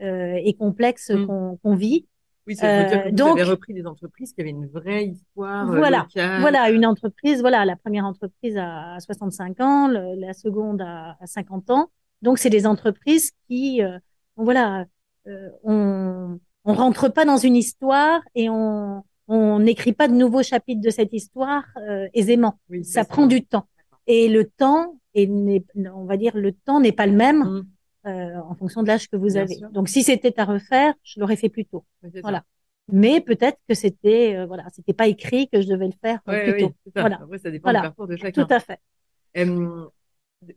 et 0.00 0.54
complexe 0.54 1.10
mmh. 1.10 1.26
qu'on 1.26 1.58
qu 1.62 1.76
vit. 1.76 2.06
Oui, 2.48 2.56
ça 2.56 2.82
veut 2.82 2.88
dire 2.88 3.04
que 3.04 3.08
vous 3.10 3.14
donc, 3.14 3.38
avez 3.38 3.48
repris 3.48 3.74
des 3.74 3.86
entreprises 3.86 4.32
qui 4.32 4.40
avaient 4.40 4.50
une 4.50 4.66
vraie 4.66 5.06
histoire 5.06 5.66
voilà, 5.66 6.00
locale. 6.00 6.40
Voilà, 6.40 6.70
une 6.70 6.84
entreprise, 6.84 7.40
voilà, 7.40 7.64
la 7.64 7.76
première 7.76 8.04
entreprise 8.04 8.56
à 8.56 8.96
65 8.98 9.60
ans, 9.60 9.86
le, 9.86 10.18
la 10.18 10.32
seconde 10.32 10.80
à, 10.80 11.16
à, 11.20 11.26
50 11.26 11.70
ans. 11.70 11.90
Donc, 12.22 12.38
c'est 12.38 12.50
des 12.50 12.66
entreprises 12.66 13.32
qui, 13.48 13.80
voilà, 14.34 14.86
on, 15.62 16.40
on 16.64 16.74
rentre 16.74 17.08
pas 17.08 17.24
dans 17.24 17.36
une 17.36 17.54
histoire 17.54 18.20
et 18.34 18.48
on 18.48 19.04
on 19.30 19.58
n'écrit 19.58 19.92
pas 19.92 20.08
de 20.08 20.14
nouveaux 20.14 20.42
chapitres 20.42 20.80
de 20.80 20.88
cette 20.88 21.12
histoire 21.12 21.64
aisément. 22.14 22.58
Oui, 22.70 22.82
ça 22.82 23.04
prend 23.04 23.26
du 23.26 23.44
temps 23.44 23.68
et 24.08 24.28
le 24.28 24.44
temps 24.44 24.98
et 25.14 25.28
on 25.94 26.04
va 26.04 26.16
dire 26.16 26.36
le 26.36 26.52
temps 26.52 26.80
n'est 26.80 26.92
pas 26.92 27.06
le 27.06 27.12
même 27.12 27.44
mmh. 27.44 27.66
Euh, 28.06 28.36
en 28.36 28.54
fonction 28.54 28.82
de 28.82 28.88
l'âge 28.88 29.08
que 29.08 29.16
vous 29.16 29.26
Bien 29.26 29.42
avez. 29.42 29.56
Sûr. 29.56 29.70
Donc 29.70 29.88
si 29.88 30.02
c'était 30.02 30.38
à 30.40 30.44
refaire, 30.44 30.94
je 31.02 31.20
l'aurais 31.20 31.36
fait 31.36 31.48
plus 31.48 31.64
tôt. 31.64 31.84
Voilà. 32.22 32.38
Ça. 32.38 32.44
Mais 32.90 33.20
peut-être 33.20 33.58
que 33.68 33.74
c'était 33.74 34.36
euh, 34.36 34.46
voilà, 34.46 34.64
c'était 34.72 34.94
pas 34.94 35.08
écrit 35.08 35.48
que 35.48 35.60
je 35.60 35.68
devais 35.68 35.86
le 35.86 35.92
faire 36.00 36.20
ouais, 36.26 36.44
plus 36.44 36.52
oui, 36.52 36.68
tôt. 36.68 36.74
Ça. 36.94 37.00
Voilà. 37.00 37.18
Après, 37.22 37.38
ça 37.38 37.50
dépend 37.50 37.70
voilà. 37.70 37.80
du 37.80 37.86
parcours 37.88 38.06
de 38.06 38.16
chacun. 38.16 38.44
Tout 38.44 38.54
à 38.54 38.60
fait. 38.60 38.78
Euh, 39.36 39.84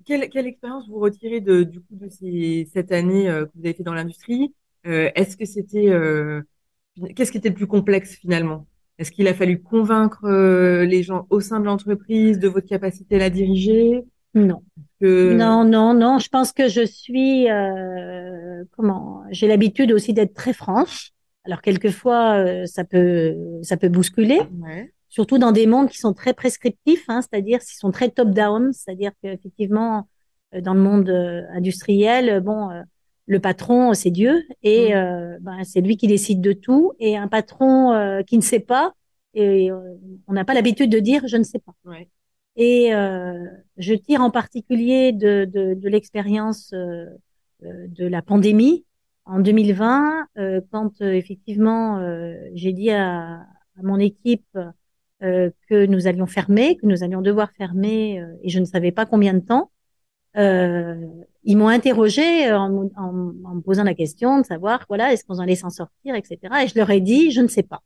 quelle, 0.05 0.29
quelle 0.29 0.47
expérience 0.47 0.87
vous 0.87 0.99
retirez 0.99 1.41
de 1.41 1.63
du 1.63 1.79
coup 1.81 1.95
de 1.95 2.07
ces, 2.07 2.69
cette 2.71 2.91
année 2.91 3.29
euh, 3.29 3.45
que 3.45 3.51
vous 3.55 3.65
avez 3.65 3.73
fait 3.73 3.83
dans 3.83 3.93
l'industrie? 3.93 4.53
Euh, 4.85 5.09
Est-ce 5.15 5.35
que 5.35 5.45
c'était 5.45 5.89
euh, 5.89 6.41
qu'est-ce 7.15 7.31
qui 7.31 7.37
était 7.37 7.49
le 7.49 7.55
plus 7.55 7.67
complexe 7.67 8.15
finalement? 8.15 8.67
Est-ce 8.97 9.11
qu'il 9.11 9.27
a 9.27 9.33
fallu 9.33 9.61
convaincre 9.61 10.25
euh, 10.25 10.85
les 10.85 11.01
gens 11.01 11.25
au 11.31 11.39
sein 11.39 11.59
de 11.59 11.65
l'entreprise 11.65 12.39
de 12.39 12.47
votre 12.47 12.67
capacité 12.67 13.15
à 13.15 13.19
la 13.19 13.29
diriger? 13.29 14.05
Non. 14.33 14.63
Que... 14.99 15.33
Non, 15.33 15.63
non, 15.63 15.93
non. 15.93 16.19
Je 16.19 16.29
pense 16.29 16.51
que 16.51 16.67
je 16.67 16.85
suis 16.85 17.49
euh, 17.49 18.63
comment 18.75 19.23
J'ai 19.31 19.47
l'habitude 19.47 19.91
aussi 19.91 20.13
d'être 20.13 20.33
très 20.33 20.53
franche. 20.53 21.11
Alors 21.43 21.61
quelquefois, 21.61 22.37
euh, 22.37 22.65
ça 22.65 22.83
peut 22.83 23.35
ça 23.63 23.77
peut 23.77 23.89
bousculer. 23.89 24.41
Ouais. 24.61 24.93
Surtout 25.09 25.37
dans 25.37 25.51
des 25.51 25.67
mondes 25.67 25.89
qui 25.89 25.97
sont 25.97 26.13
très 26.13 26.33
prescriptifs, 26.33 27.03
hein, 27.09 27.21
c'est-à-dire 27.21 27.61
s'ils 27.61 27.79
sont 27.79 27.91
très 27.91 28.09
top-down, 28.09 28.71
c'est-à-dire 28.71 29.11
qu'effectivement, 29.21 30.07
euh, 30.55 30.61
dans 30.61 30.73
le 30.73 30.79
monde 30.79 31.09
euh, 31.09 31.41
industriel, 31.53 32.39
bon, 32.41 32.69
le 33.25 33.39
patron, 33.39 33.93
c'est 33.93 34.11
Dieu, 34.11 34.43
et 34.63 34.93
mmh. 34.93 35.37
ben, 35.41 35.63
c'est 35.63 35.81
lui 35.81 35.97
qui 35.97 36.07
décide 36.07 36.41
de 36.41 36.53
tout. 36.53 36.93
Et 36.99 37.17
un 37.17 37.27
patron 37.27 38.23
qui 38.25 38.37
ne 38.37 38.41
sait 38.41 38.59
pas, 38.59 38.93
et 39.33 39.69
on 40.27 40.33
n'a 40.33 40.45
pas 40.45 40.53
l'habitude 40.53 40.89
de 40.89 40.99
dire 40.99 41.23
je 41.27 41.37
ne 41.37 41.43
sais 41.43 41.59
pas. 41.59 41.73
Ouais. 41.85 42.09
Et 42.61 42.93
euh, 42.93 43.47
je 43.77 43.95
tire 43.95 44.21
en 44.21 44.29
particulier 44.29 45.13
de, 45.13 45.45
de, 45.45 45.73
de 45.73 45.89
l'expérience 45.89 46.71
euh, 46.73 47.07
de 47.63 48.05
la 48.05 48.21
pandémie 48.21 48.85
en 49.25 49.39
2020, 49.39 50.27
quand 50.71 51.01
effectivement 51.01 51.99
j'ai 52.53 52.73
dit 52.73 52.89
à, 52.89 53.33
à, 53.35 53.81
mon 53.81 53.97
équipe 53.99 54.57
que 55.21 55.85
nous 55.85 56.07
allions 56.07 56.25
fermer, 56.25 56.75
que 56.77 56.85
nous 56.87 57.03
allions 57.03 57.21
devoir 57.21 57.51
fermer, 57.51 58.23
et 58.43 58.49
je 58.49 58.59
ne 58.59 58.65
savais 58.65 58.91
pas 58.91 59.05
combien 59.05 59.33
de 59.35 59.39
temps. 59.39 59.71
Euh, 60.37 61.07
ils 61.43 61.57
m'ont 61.57 61.67
interrogé 61.67 62.51
en, 62.51 62.89
en, 62.95 63.33
en, 63.43 63.55
me 63.55 63.61
posant 63.61 63.83
la 63.83 63.93
question 63.93 64.39
de 64.39 64.45
savoir, 64.45 64.85
voilà, 64.87 65.11
est-ce 65.13 65.25
qu'on 65.25 65.39
allait 65.39 65.55
s'en 65.55 65.69
sortir, 65.69 66.15
etc. 66.15 66.39
Et 66.63 66.67
je 66.67 66.77
leur 66.77 66.89
ai 66.89 67.01
dit, 67.01 67.31
je 67.31 67.41
ne 67.41 67.47
sais 67.47 67.63
pas. 67.63 67.81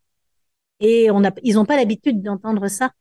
Et 0.80 1.10
on 1.12 1.24
a, 1.24 1.32
ils 1.44 1.56
n'ont 1.56 1.66
pas 1.66 1.78
l'habitude 1.78 2.22
d'entendre 2.22 2.68
ça. 2.68 2.92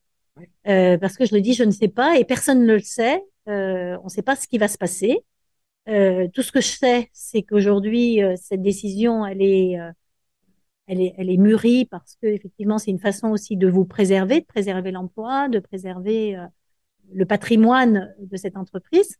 Euh, 0.68 0.98
parce 0.98 1.16
que 1.16 1.24
je 1.26 1.34
le 1.34 1.40
dis, 1.40 1.54
je 1.54 1.64
ne 1.64 1.70
sais 1.70 1.88
pas, 1.88 2.18
et 2.18 2.24
personne 2.24 2.64
ne 2.64 2.74
le 2.74 2.80
sait. 2.80 3.22
Euh, 3.48 3.96
on 4.02 4.04
ne 4.04 4.08
sait 4.10 4.22
pas 4.22 4.36
ce 4.36 4.48
qui 4.48 4.58
va 4.58 4.68
se 4.68 4.78
passer. 4.78 5.24
Euh, 5.88 6.28
tout 6.32 6.42
ce 6.42 6.52
que 6.52 6.60
je 6.60 6.68
sais, 6.68 7.10
c'est 7.12 7.42
qu'aujourd'hui, 7.42 8.22
euh, 8.22 8.34
cette 8.40 8.62
décision, 8.62 9.26
elle 9.26 9.42
est, 9.42 9.78
euh, 9.78 9.92
elle 10.86 11.00
est, 11.00 11.14
elle 11.18 11.30
est 11.30 11.36
mûrie 11.36 11.86
parce 11.86 12.16
que 12.22 12.26
effectivement, 12.26 12.78
c'est 12.78 12.90
une 12.90 12.98
façon 12.98 13.28
aussi 13.30 13.56
de 13.56 13.68
vous 13.68 13.84
préserver, 13.84 14.40
de 14.40 14.46
préserver 14.46 14.92
l'emploi, 14.92 15.48
de 15.48 15.58
préserver 15.58 16.36
le 17.12 17.26
patrimoine 17.26 18.14
de 18.18 18.36
cette 18.36 18.56
entreprise. 18.56 19.18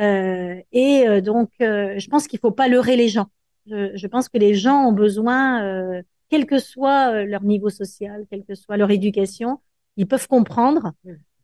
Euh, 0.00 0.60
et 0.72 1.06
euh, 1.08 1.20
donc, 1.20 1.50
euh, 1.60 1.98
je 1.98 2.08
pense 2.08 2.26
qu'il 2.26 2.38
faut 2.38 2.50
pas 2.50 2.68
leurrer 2.68 2.96
les 2.96 3.08
gens. 3.08 3.26
Je, 3.66 3.96
je, 3.96 4.06
pense 4.06 4.28
que 4.28 4.38
les 4.38 4.54
gens 4.54 4.86
ont 4.88 4.92
besoin, 4.92 5.62
euh, 5.64 6.02
quel 6.28 6.46
que 6.46 6.58
soit 6.58 7.24
leur 7.24 7.42
niveau 7.44 7.70
social, 7.70 8.26
quelle 8.30 8.44
que 8.44 8.54
soit 8.54 8.76
leur 8.76 8.90
éducation, 8.90 9.60
ils 9.96 10.06
peuvent 10.06 10.28
comprendre 10.28 10.92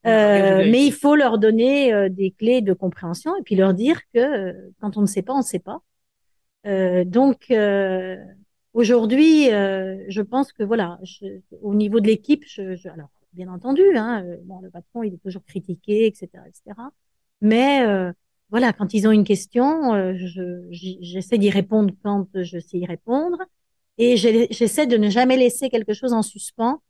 mais 0.05 0.87
il 0.87 0.93
faut 0.93 1.17
leur 1.17 1.39
donner 1.39 2.09
des 2.09 2.31
clés 2.31 2.63
de 2.63 2.73
compréhension 2.73 3.37
et 3.37 3.43
puis 3.43 3.57
leur 3.57 3.75
dire 3.75 4.01
que 4.15 4.55
quand 4.81 4.97
on 4.97 5.03
ne 5.03 5.07
sait 5.07 5.23
pas, 5.23 5.35
on 5.35 5.39
ne 5.39 5.43
sait 5.43 5.59
pas. 5.59 5.83
donc 7.05 7.47
aujourd'hui, 8.73 9.47
je 9.47 10.21
pense 10.23 10.53
que 10.53 10.63
voilà, 10.63 10.99
au 11.61 11.75
niveau 11.75 12.01
de 12.01 12.07
l'équipe, 12.07 12.45
je, 12.47 12.89
alors 12.89 13.11
bien 13.35 13.53
entendu, 13.53 13.83
hein, 13.97 14.25
bon, 14.45 14.61
le 14.61 14.71
patron 14.71 15.03
il 15.03 15.13
est 15.13 15.23
toujours 15.23 15.45
critiqué, 15.45 16.07
etc., 16.07 16.29
etc. 16.47 16.81
Mais 17.43 17.85
voilà, 18.51 18.73
quand 18.73 18.95
ils 18.95 19.07
ont 19.07 19.11
une 19.11 19.25
question, 19.25 19.95
euh, 19.95 20.15
j'essaie 20.71 21.39
d'y 21.39 21.51
répondre 21.51 21.93
quand 22.03 22.29
je 22.35 22.59
sais 22.59 22.79
y 22.79 22.87
répondre, 22.87 23.39
et 23.99 24.17
j'essaie 24.17 24.87
de 24.87 24.97
ne 24.97 25.11
jamais 25.11 25.37
laisser 25.37 25.69
quelque 25.69 25.93
chose 25.93 26.13
en 26.13 26.23
suspens 26.23 26.81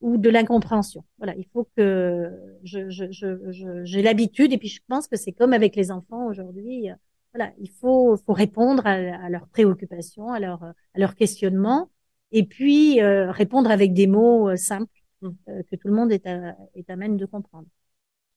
ou 0.00 0.18
de 0.18 0.28
l'incompréhension. 0.28 1.04
Voilà, 1.18 1.34
il 1.36 1.46
faut 1.52 1.68
que 1.76 2.30
j'ai 2.62 2.90
je, 2.90 3.10
je, 3.10 4.00
l'habitude, 4.00 4.52
et 4.52 4.58
puis 4.58 4.68
je 4.68 4.80
pense 4.88 5.08
que 5.08 5.16
c'est 5.16 5.32
comme 5.32 5.52
avec 5.52 5.74
les 5.76 5.90
enfants 5.90 6.26
aujourd'hui. 6.26 6.88
Voilà, 7.34 7.52
il 7.58 7.70
faut, 7.70 8.16
faut 8.16 8.32
répondre 8.32 8.86
à, 8.86 9.28
leurs 9.28 9.48
préoccupations, 9.48 10.32
à, 10.32 10.40
leur, 10.40 10.62
à 10.62 10.74
leurs 10.94 11.14
questionnements, 11.14 11.90
et 12.32 12.44
puis 12.44 13.00
euh, 13.00 13.30
répondre 13.30 13.70
avec 13.70 13.92
des 13.94 14.06
mots 14.06 14.48
euh, 14.48 14.56
simples 14.56 15.02
mmh. 15.22 15.30
que 15.70 15.76
tout 15.76 15.88
le 15.88 15.94
monde 15.94 16.12
est 16.12 16.26
à, 16.26 16.56
est 16.74 16.88
à 16.90 16.96
même 16.96 17.16
de 17.16 17.26
comprendre. 17.26 17.66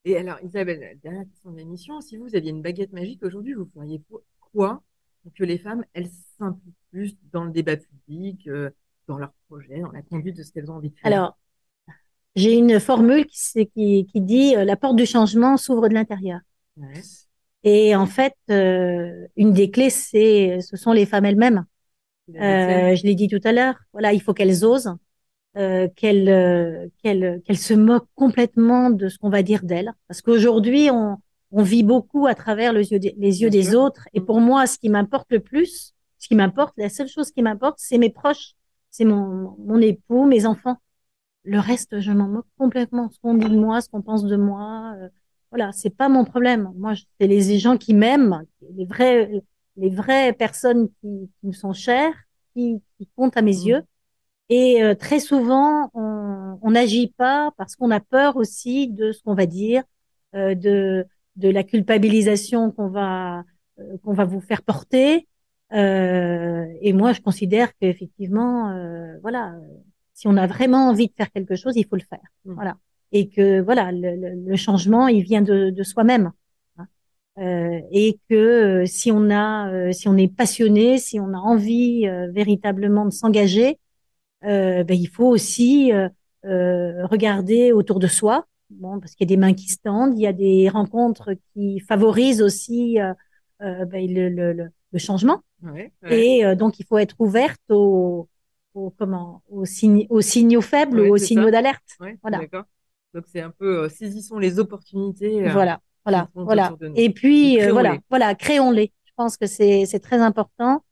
Et 0.06 0.18
alors, 0.18 0.38
Isabelle, 0.44 0.98
dernière 1.04 1.26
question 1.26 1.52
de 1.52 1.58
l'émission, 1.58 2.00
si 2.00 2.16
vous 2.18 2.36
aviez 2.36 2.52
une 2.52 2.62
baguette 2.62 2.94
magique 2.94 3.24
aujourd'hui, 3.24 3.54
vous 3.54 3.70
feriez 3.74 4.02
quoi 4.54 4.82
pour 5.24 5.34
que 5.34 5.44
les 5.44 5.58
femmes, 5.58 5.84
elles 5.94 6.10
s'impliquent 6.38 6.76
plus 6.92 7.18
dans 7.32 7.44
le 7.44 7.52
débat 7.52 7.76
public, 7.76 8.48
euh, 8.48 8.70
dans 9.08 9.18
leurs 9.18 9.34
projets, 9.50 9.82
dans 9.82 9.92
la 9.92 10.02
conduite 10.02 10.38
de 10.38 10.44
ce 10.44 10.54
qu'elles 10.54 10.72
ont 10.72 10.76
envie 10.76 10.90
de 10.90 10.96
faire? 10.96 11.12
Alors, 11.12 11.38
j'ai 12.36 12.56
une 12.56 12.80
formule 12.80 13.26
qui, 13.28 13.68
qui, 13.68 14.06
qui 14.06 14.22
dit 14.22 14.56
euh, 14.56 14.64
la 14.64 14.76
porte 14.76 14.96
du 14.96 15.06
changement 15.06 15.58
s'ouvre 15.58 15.90
de 15.90 15.94
l'intérieur. 15.94 16.40
Et 17.64 17.96
en 17.96 18.06
fait, 18.06 18.36
euh, 18.50 19.28
une 19.36 19.52
des 19.52 19.70
clés, 19.70 19.90
c'est, 19.90 20.60
ce 20.62 20.78
sont 20.78 20.94
les 20.94 21.06
femmes 21.06 21.26
elles-mêmes. 21.26 21.66
je 22.96 23.04
l'ai 23.04 23.16
dit 23.16 23.28
tout 23.28 23.42
à 23.44 23.52
l'heure. 23.52 23.76
Voilà, 23.94 24.14
il 24.14 24.22
faut 24.22 24.34
qu'elles 24.34 24.64
osent. 24.64 24.96
Euh, 25.58 25.88
qu'elle 25.96 26.30
euh, 26.30 26.88
qu'elle 27.02 27.42
qu'elle 27.44 27.58
se 27.58 27.74
moque 27.74 28.08
complètement 28.14 28.92
de 28.92 29.10
ce 29.10 29.18
qu'on 29.18 29.32
va 29.32 29.42
dire 29.42 29.64
d'elle 29.64 29.92
parce 30.08 30.22
qu'aujourd'hui 30.22 30.92
on 30.92 31.18
on 31.52 31.64
vit 31.64 31.82
beaucoup 31.82 32.28
à 32.28 32.36
travers 32.36 32.72
les 32.72 32.92
yeux 32.92 33.00
des, 33.00 33.16
les 33.18 33.42
yeux 33.42 33.50
des 33.50 33.74
autres 33.74 34.08
et 34.14 34.22
pour 34.22 34.42
moi 34.42 34.68
ce 34.68 34.78
qui 34.78 34.90
m'importe 34.90 35.32
le 35.32 35.40
plus 35.40 35.96
ce 36.20 36.28
qui 36.28 36.36
m'importe 36.36 36.76
la 36.78 36.88
seule 36.88 37.08
chose 37.08 37.32
qui 37.32 37.42
m'importe 37.42 37.80
c'est 37.80 37.98
mes 37.98 38.12
proches 38.12 38.54
c'est 38.92 39.06
mon 39.06 39.56
mon 39.58 39.82
époux 39.82 40.26
mes 40.26 40.46
enfants 40.46 40.78
le 41.44 41.60
reste 41.60 42.00
je 42.00 42.12
m'en 42.12 42.28
moque 42.28 42.48
complètement 42.58 43.10
ce 43.10 43.20
qu'on 43.20 43.36
dit 43.36 43.50
de 43.50 43.58
moi 43.58 43.82
ce 43.82 43.90
qu'on 43.90 44.02
pense 44.02 44.26
de 44.26 44.36
moi 44.36 44.96
euh, 44.98 45.10
voilà 45.52 45.72
c'est 45.72 45.90
pas 45.90 46.10
mon 46.10 46.26
problème 46.26 46.72
moi 46.76 46.94
c'est 47.20 47.28
les 47.28 47.60
gens 47.60 47.78
qui 47.78 47.94
m'aiment 47.94 48.44
les 48.76 48.86
vrais 48.86 49.44
les 49.78 49.90
vraies 49.90 50.34
personnes 50.34 50.90
qui, 51.02 51.30
qui 51.40 51.48
me 51.48 51.54
sont 51.54 51.74
chères 51.74 52.14
qui, 52.54 52.82
qui 52.98 53.08
comptent 53.16 53.38
à 53.38 53.42
mes 53.42 53.56
mmh. 53.56 53.68
yeux 53.68 53.84
et 54.50 54.82
euh, 54.84 54.96
très 54.96 55.20
souvent, 55.20 55.92
on 55.94 56.72
n'agit 56.72 57.08
pas 57.18 57.52
parce 57.58 57.76
qu'on 57.76 57.92
a 57.92 58.00
peur 58.00 58.36
aussi 58.36 58.88
de 58.88 59.12
ce 59.12 59.22
qu'on 59.22 59.36
va 59.36 59.46
dire, 59.46 59.84
euh, 60.36 60.56
de, 60.56 61.06
de 61.36 61.50
la 61.50 61.64
culpabilisation 61.64 62.72
qu'on 62.72 62.88
va 62.90 63.44
euh, 63.80 63.98
qu'on 64.04 64.14
va 64.14 64.26
vous 64.26 64.42
faire 64.42 64.64
porter. 64.64 65.28
Euh, 65.74 66.66
et 66.82 66.94
moi, 66.94 67.14
je 67.14 67.22
considère 67.22 67.76
qu'effectivement, 67.78 68.74
voilà, 69.22 69.54
si 70.20 70.28
on 70.28 70.38
a 70.38 70.48
vraiment 70.48 70.90
envie 70.90 71.08
de 71.08 71.14
faire 71.16 71.32
quelque 71.32 71.56
chose, 71.56 71.74
il 71.76 71.86
faut 71.86 71.96
le 71.96 72.02
faire. 72.02 72.20
Mmh. 72.46 72.54
Voilà. 72.54 72.78
Et 73.12 73.30
que 73.30 73.62
voilà, 73.62 73.92
le, 73.92 74.16
le, 74.36 74.56
changement, 74.56 75.08
il 75.08 75.24
vient 75.24 75.42
de, 75.42 75.70
de 75.70 75.84
soi-même. 75.84 76.32
Hein. 76.78 76.86
et 77.92 78.20
que 78.30 78.84
si 78.86 79.12
on 79.12 79.32
a, 79.32 79.92
si 79.94 80.08
on 80.08 80.18
est 80.18 80.28
passionné, 80.28 80.98
si 80.98 81.20
on 81.20 81.34
a 81.34 81.38
envie 81.38 82.06
véritablement 82.34 83.06
de 83.06 83.12
s'engager, 83.12 83.80
euh, 84.46 84.84
ben, 84.84 84.98
il 84.98 85.08
faut 85.08 85.28
aussi 85.28 85.92
euh, 85.92 86.08
euh, 86.46 87.06
regarder 87.08 87.72
autour 87.72 88.00
de 88.00 88.08
soi, 88.08 88.46
bon, 88.70 89.00
parce 89.00 89.14
qu'il 89.14 89.30
y 89.30 89.34
a 89.34 89.36
des 89.36 89.40
mains 89.40 89.54
qui 89.54 89.68
se 89.68 89.78
tendent, 89.78 90.18
il 90.18 90.22
y 90.22 90.28
a 90.28 90.34
des 90.34 90.70
rencontres 90.70 91.34
qui 91.54 91.80
favorisent 91.80 92.42
aussi 92.42 92.98
ben, 93.60 93.92
le, 93.92 94.30
le, 94.30 94.54
le, 94.54 95.00
changement. 95.00 95.42
Et 96.10 96.44
donc, 96.56 96.80
il 96.80 96.86
faut 96.86 96.98
être 96.98 97.16
ouverte 97.20 97.62
aux, 97.70 98.30
aux 98.80 98.90
comment, 98.98 99.44
aux, 99.50 99.66
aux 100.10 100.22
signaux 100.22 100.62
faibles 100.62 101.00
ou 101.00 101.14
aux 101.14 101.18
signaux 101.18 101.52
d'alerte. 101.52 101.98
voilà. 102.22 102.42
Donc, 103.14 103.26
c'est 103.32 103.42
un 103.42 103.50
peu 103.50 103.90
saisissons 103.90 104.38
les 104.38 104.60
opportunités. 104.60 105.50
voilà, 105.50 105.80
voilà, 106.06 106.30
voilà. 106.34 106.76
Et 106.96 107.10
puis, 107.12 107.60
voilà, 107.70 107.98
voilà, 108.10 108.36
créons-les. 108.36 108.92
Je 109.06 109.12
pense 109.16 109.38
que 109.38 109.48
c'est 109.48 110.00
très 110.02 110.20
important. 110.20 110.84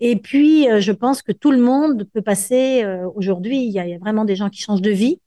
Et 0.00 0.16
puis, 0.16 0.70
euh, 0.70 0.80
je 0.80 0.92
pense 0.92 1.22
que 1.22 1.32
tout 1.32 1.50
le 1.50 1.58
monde 1.58 2.04
peut 2.12 2.22
passer. 2.22 2.82
Euh, 2.84 3.08
aujourd'hui, 3.14 3.64
il 3.64 3.72
y, 3.72 3.78
a 3.78 3.98
vraiment 3.98 4.24
des 4.24 4.36
gens 4.36 4.50
qui 4.50 4.60
changent 4.60 4.82
de 4.82 4.90
vie 4.90 5.20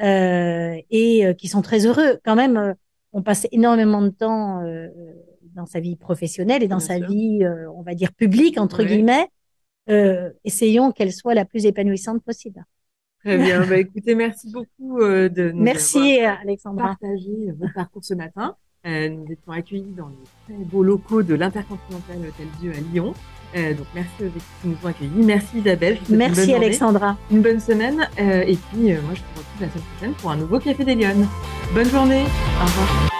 euh, 0.00 0.76
et 0.90 1.26
euh, 1.26 1.34
qui 1.34 1.48
sont 1.48 1.60
très 1.60 1.86
heureux. 1.86 2.18
Quand 2.24 2.34
même, 2.34 2.74
on 3.12 3.22
passe 3.22 3.46
énormément 3.52 4.00
de 4.00 4.08
temps 4.10 4.62
dans 5.54 5.66
sa 5.66 5.80
vie 5.80 5.96
professionnelle 5.96 6.62
et 6.62 6.68
dans 6.68 6.80
sa 6.80 6.98
vie, 6.98 7.40
on 7.74 7.82
va 7.82 7.94
dire 7.94 8.12
publique 8.12 8.58
entre 8.58 8.84
guillemets. 8.84 9.28
Essayons 10.44 10.92
qu'elle 10.92 11.12
soit 11.12 11.34
la 11.34 11.44
plus 11.44 11.66
épanouissante 11.66 12.22
possible. 12.22 12.64
Très 13.24 13.36
bien. 13.38 13.66
bah, 13.66 13.78
écoutez, 13.78 14.14
merci 14.14 14.50
beaucoup 14.52 15.00
de 15.00 15.50
nous 15.50 15.62
merci, 15.62 16.20
Alexandra. 16.20 16.96
votre 17.58 17.74
parcours 17.74 18.04
ce 18.04 18.14
matin. 18.14 18.56
nous 18.84 19.26
étions 19.30 19.52
accueillis 19.52 19.94
dans 19.96 20.08
les 20.08 20.54
très 20.54 20.64
beaux 20.64 20.82
locaux 20.82 21.22
de 21.22 21.34
l'Intercontinental 21.34 22.18
Hôtel 22.18 22.46
Dieu 22.60 22.72
à 22.72 22.80
Lyon. 22.92 23.14
Euh, 23.56 23.74
donc 23.74 23.86
merci 23.94 24.10
aux 24.20 24.26
équipes 24.26 24.42
qui 24.62 24.68
nous 24.68 24.76
ont 24.84 24.88
accueillis. 24.88 25.24
Merci 25.24 25.58
Isabelle. 25.58 25.98
Merci 26.10 26.52
Alexandra. 26.52 27.16
une 27.30 27.42
bonne 27.42 27.60
semaine. 27.60 28.08
Euh, 28.18 28.42
et 28.42 28.56
puis 28.56 28.92
euh, 28.92 29.00
moi 29.02 29.14
je 29.14 29.20
te 29.20 29.38
retrouve 29.38 29.60
la 29.60 29.68
semaine 29.68 29.84
prochaine 29.84 30.12
pour 30.14 30.30
un 30.30 30.36
nouveau 30.36 30.58
Café 30.58 30.84
des 30.84 30.94
Lyonnes. 30.94 31.26
Bonne 31.74 31.88
journée. 31.88 32.24
Au 32.60 32.64
revoir. 32.64 33.17